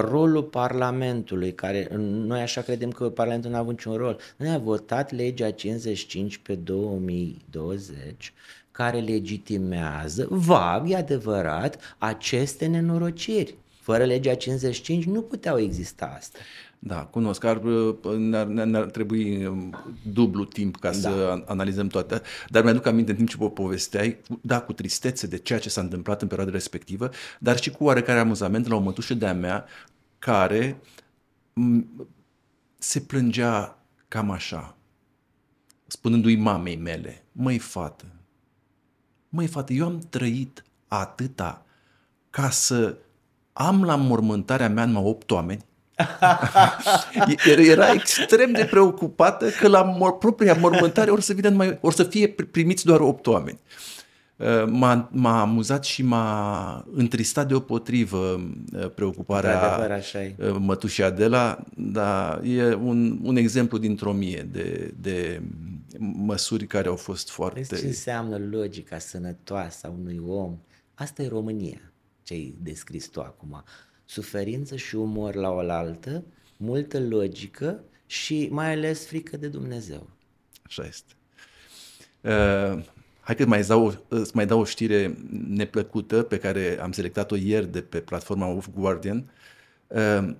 [0.00, 4.18] rolul Parlamentului, care noi așa credem că Parlamentul nu a avut niciun rol.
[4.36, 8.32] Noi a votat legea 55 pe 2020
[8.70, 13.54] care legitimează, vag, e adevărat, aceste nenorociri.
[13.80, 16.38] Fără legea 55 nu puteau exista asta.
[16.78, 17.44] Da, cunosc.
[17.44, 17.60] Ar,
[18.16, 19.76] ne-ar, ne-ar trebui um,
[20.12, 20.96] dublu timp ca da.
[20.96, 22.22] să analizăm toate.
[22.48, 25.80] Dar mi-aduc aminte în timp ce vă povesteai, da, cu tristețe de ceea ce s-a
[25.80, 29.64] întâmplat în perioada respectivă, dar și cu oarecare amuzament la o mătușă de-a mea
[30.18, 30.80] care
[32.78, 33.78] se plângea
[34.08, 34.76] cam așa,
[35.86, 38.04] spunându-i mamei mele, măi fată,
[39.28, 41.64] măi fată, eu am trăit atâta
[42.30, 42.96] ca să
[43.52, 45.64] am la mormântarea mea numai opt oameni.
[47.70, 52.04] Era extrem de preocupată că la mor- propria mormântare or să, vină numai, or să
[52.04, 53.58] fie primiți doar opt oameni.
[54.36, 58.40] Uh, m-a, m-a amuzat și m-a întristat deopotrivă
[58.72, 59.78] uh, preocuparea
[60.38, 65.42] uh, mătușii Adela, dar e un, un exemplu dintr-o mie de, de
[65.98, 67.60] măsuri care au fost foarte...
[67.68, 70.58] Vezi ce înseamnă logica sănătoasă a unui om?
[70.94, 71.89] Asta e România
[72.22, 73.64] ce ai descris tu acum.
[74.04, 76.24] Suferință și umor la oaltă,
[76.56, 80.10] multă logică și mai ales frică de Dumnezeu.
[80.62, 81.12] Așa este.
[82.20, 82.84] Uh,
[83.20, 85.16] hai că mai dau, îți mai dau o știre
[85.48, 89.30] neplăcută pe care am selectat-o ieri de pe platforma of Guardian,
[89.86, 90.34] uh,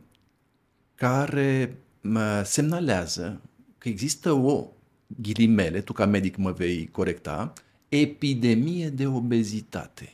[0.95, 3.41] care mă semnalează
[3.79, 4.67] că există o
[5.07, 7.53] ghilimele, tu ca medic mă vei corecta,
[7.89, 10.13] epidemie de obezitate.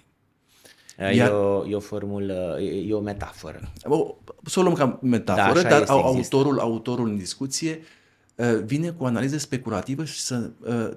[0.99, 3.73] Iar, e, o, e o formulă, e o metaforă.
[3.85, 7.81] O, să o luăm ca metaforă, da, dar este, autorul, autorul în discuție
[8.35, 10.91] uh, vine cu o analiză speculativă și să, uh,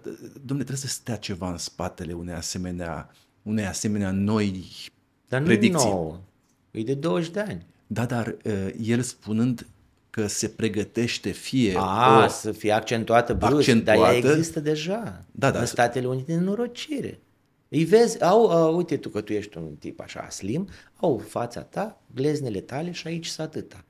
[0.46, 3.10] domne, trebuie să stea ceva în spatele unei asemenea,
[3.42, 4.66] unei asemenea noi
[5.28, 5.84] dar predicții.
[5.84, 6.18] Dar nu nouă,
[6.72, 7.66] e de 20 de ani.
[7.88, 9.68] Da, dar uh, el spunând
[10.10, 15.26] că se pregătește fie A, o, să fie accentuată brusc, accentuată, dar ea există deja
[15.32, 17.20] da, da, în Statele Unite în norocire.
[17.70, 21.62] Îi vezi, au, uh, uite tu că tu ești un tip așa slim, au fața
[21.62, 23.84] ta, gleznele tale și aici sunt atâta.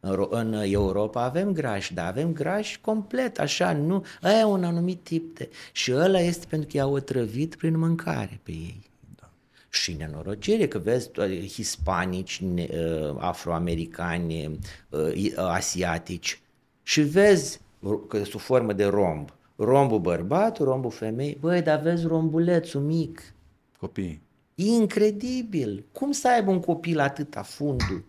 [0.00, 5.00] În, în Europa avem grași, dar avem grași complet, așa, nu, aia e un anumit
[5.02, 5.50] tip de...
[5.72, 8.90] Și ăla este pentru că i-au otrăvit prin mâncare pe ei.
[9.20, 9.30] Da.
[9.70, 11.10] Și nenorocire, că vezi
[11.48, 14.58] hispanici, ne, uh, afroamericani,
[14.88, 16.40] uh, asiatici
[16.82, 17.60] și vezi
[18.08, 23.34] că sub formă de romb, rombul bărbat, rombul femei, băi, dar vezi rombulețul mic.
[23.78, 24.22] Copii.
[24.54, 25.84] Incredibil.
[25.92, 28.04] Cum să aibă un copil atâta fundul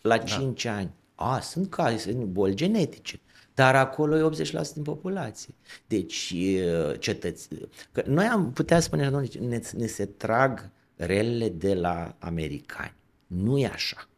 [0.00, 0.24] la da.
[0.24, 0.90] 5 ani?
[1.14, 3.20] A, sunt cazuri, sunt boli genetice.
[3.54, 5.54] Dar acolo e 80% din populație.
[5.86, 6.34] Deci,
[6.98, 7.48] cetăți...
[7.92, 9.08] Că noi am putea spune,
[9.40, 12.94] ne, ne se trag relele de la americani.
[13.26, 14.08] Nu e așa.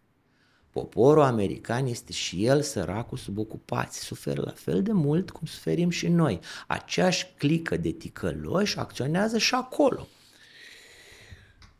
[0.75, 5.91] Poporul american este și el săracul sub ocupație, suferă la fel de mult cum suferim
[5.91, 6.41] și noi.
[6.67, 10.09] Aceeași clică de ticăloși acționează și acolo.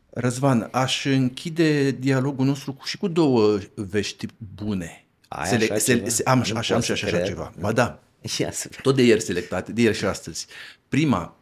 [0.09, 4.25] Răzvan, aș închide dialogul nostru și cu două vești
[4.55, 5.05] bune.
[5.27, 7.53] Ai Sele- așa se, se, am, așa, am și așa, așa ceva.
[7.59, 8.03] Ba da,
[8.81, 10.47] tot de ieri selectate, de ieri și astăzi.
[10.89, 11.37] Prima,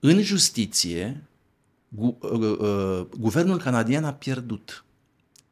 [0.00, 1.22] în justiție,
[1.88, 4.84] gu, uh, uh, guvernul canadian a pierdut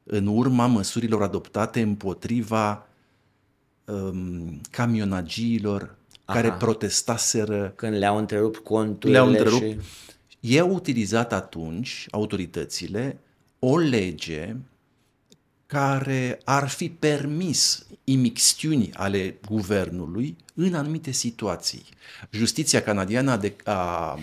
[0.06, 2.86] în urma măsurilor adoptate împotriva
[3.84, 5.94] um, camionagiilor
[6.24, 6.40] Aha.
[6.40, 7.72] care protestaseră.
[7.76, 9.62] Când le-au întrerupt conturile Le-au întrerupt.
[9.62, 9.76] Și...
[10.40, 13.18] Ei au utilizat atunci, autoritățile,
[13.58, 14.56] o lege
[15.66, 21.84] care ar fi permis imixtiuni ale guvernului în anumite situații.
[22.30, 24.18] Justiția canadiană a, de, a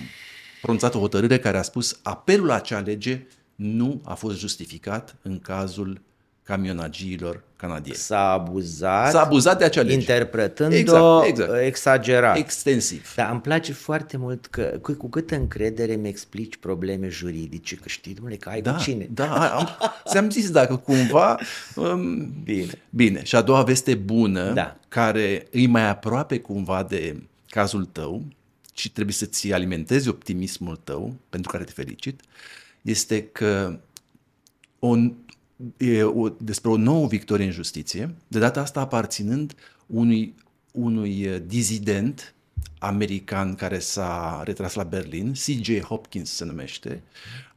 [0.61, 3.25] pronunțat o hotărâre care a spus apelul la acea lege
[3.55, 6.01] nu a fost justificat în cazul
[6.43, 7.97] camionagiilor canadieni.
[7.97, 9.93] S-a abuzat, S-a abuzat de acea lege.
[9.93, 11.51] interpretând-o Exact, exact.
[11.61, 12.37] exagerat.
[12.37, 13.13] Extensiv.
[13.15, 17.87] Dar îmi place foarte mult că cu, cu câtă încredere mi explici probleme juridice, că
[17.87, 19.07] știi, domnule, că ai Da, cu cine.
[19.13, 19.69] da, am,
[20.07, 21.39] ți-am zis dacă cumva...
[21.75, 22.71] Um, Bine.
[22.89, 24.77] Bine, și a doua veste bună, Da.
[24.87, 28.23] care îi mai aproape cumva de cazul tău
[28.73, 32.21] și trebuie să-ți alimentezi optimismul tău, pentru care te felicit,
[32.83, 33.79] este că
[34.79, 34.95] o,
[35.77, 39.55] e o, despre o nouă victorie în justiție, de data asta aparținând
[39.85, 40.35] unui,
[40.71, 42.33] unui eh, dizident
[42.79, 45.79] american care s-a retras la Berlin, C.J.
[45.79, 47.03] Hopkins se numește,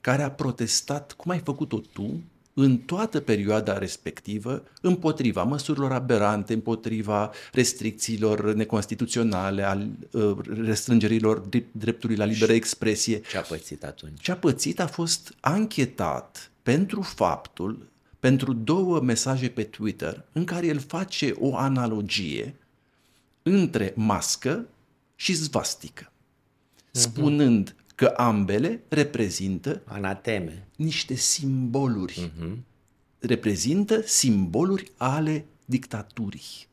[0.01, 2.22] care a protestat, cum ai făcut-o tu,
[2.59, 12.16] în toată perioada respectivă, împotriva măsurilor aberante, împotriva restricțiilor neconstituționale, al uh, restrângerilor drept- dreptului
[12.16, 13.20] la liberă expresie.
[13.20, 14.20] Ce a pățit atunci?
[14.20, 17.88] Ce a pățit a fost anchetat pentru faptul,
[18.20, 22.54] pentru două mesaje pe Twitter, în care el face o analogie
[23.42, 24.66] între mască
[25.14, 26.12] și zvastică,
[26.90, 30.66] spunând că ambele reprezintă Anateme.
[30.76, 32.30] niște simboluri.
[33.18, 36.66] Reprezintă simboluri ale dictaturii.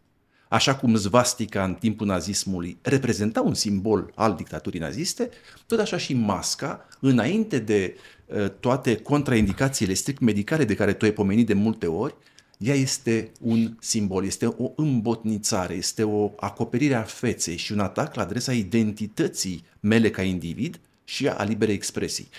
[0.50, 5.30] Așa cum zvastica în timpul nazismului reprezenta un simbol al dictaturii naziste,
[5.68, 7.96] tot așa și masca, înainte de
[8.26, 12.16] uh, toate contraindicațiile strict medicale de care tu ai pomenit de multe ori,
[12.58, 18.16] ea este un simbol, este o îmbotnițare, este o acoperire a feței și un atac
[18.16, 22.30] la adresa identității mele ca individ și a liberei expresii.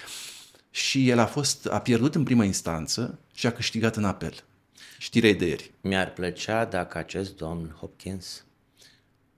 [0.71, 4.45] Și el a fost, a pierdut în prima instanță și a câștigat în apel.
[4.99, 5.73] Știrea de ieri.
[5.81, 8.45] Mi-ar plăcea dacă acest domn Hopkins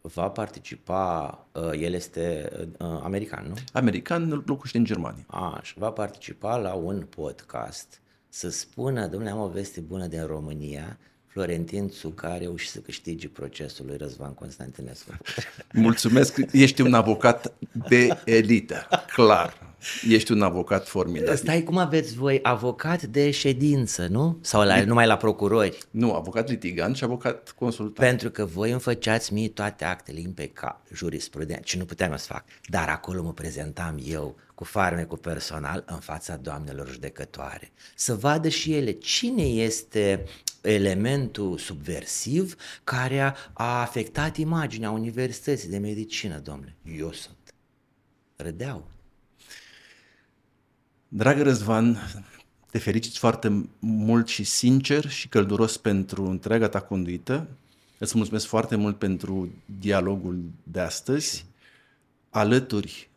[0.00, 3.54] va participa, uh, el este uh, american, nu?
[3.72, 5.24] American locuiește în Germania.
[5.26, 10.98] Așa, va participa la un podcast să spună, domnule, am o veste bună din România,
[11.36, 15.10] Florentin Țuca a reușit să câștige procesul lui Răzvan Constantinescu.
[15.72, 17.52] Mulțumesc, ești un avocat
[17.88, 19.74] de elită, clar.
[20.08, 21.36] Ești un avocat formidabil.
[21.36, 24.38] Stai, cum aveți voi avocat de ședință, nu?
[24.40, 25.78] Sau la, numai la procurori?
[25.90, 28.08] Nu, avocat litigant și avocat consultant.
[28.08, 32.26] Pentru că voi îmi făceați mie toate actele impecabile, jurisprudență, și nu puteam eu să
[32.28, 32.44] fac.
[32.68, 37.72] Dar acolo mă prezentam eu cu farmecul personal în fața doamnelor judecătoare.
[37.94, 40.24] Să vadă și ele cine este
[40.66, 46.74] elementul subversiv care a, a afectat imaginea Universității de Medicină, domnule.
[46.98, 47.36] Eu sunt.
[48.36, 48.90] Râdeau.
[51.08, 51.98] Dragă Răzvan,
[52.70, 57.48] te felicit foarte mult și sincer și călduros pentru întreaga ta conduită.
[57.98, 61.46] Îți mulțumesc foarte mult pentru dialogul de astăzi,
[62.30, 63.10] alături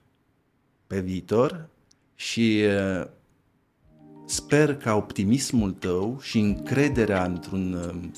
[0.88, 1.70] pe viitor
[2.16, 3.08] și uh,
[4.30, 8.10] sper ca optimismul tău și încrederea într-un uh,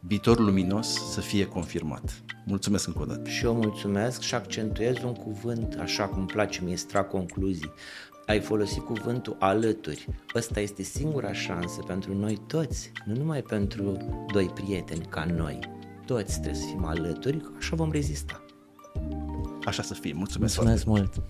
[0.00, 2.22] viitor luminos să fie confirmat.
[2.44, 3.28] Mulțumesc încă o dată.
[3.28, 7.72] Și eu mulțumesc și accentuez un cuvânt, așa cum îmi place mie, extra concluzii.
[8.26, 10.08] Ai folosit cuvântul alături.
[10.34, 13.96] Ăsta este singura șansă pentru noi toți, nu numai pentru
[14.32, 15.58] doi prieteni ca noi.
[16.06, 18.44] Toți trebuie să fim alături, că așa vom rezista.
[19.64, 20.12] Așa să fie.
[20.12, 21.22] Mulțumesc, Mulțumesc mult!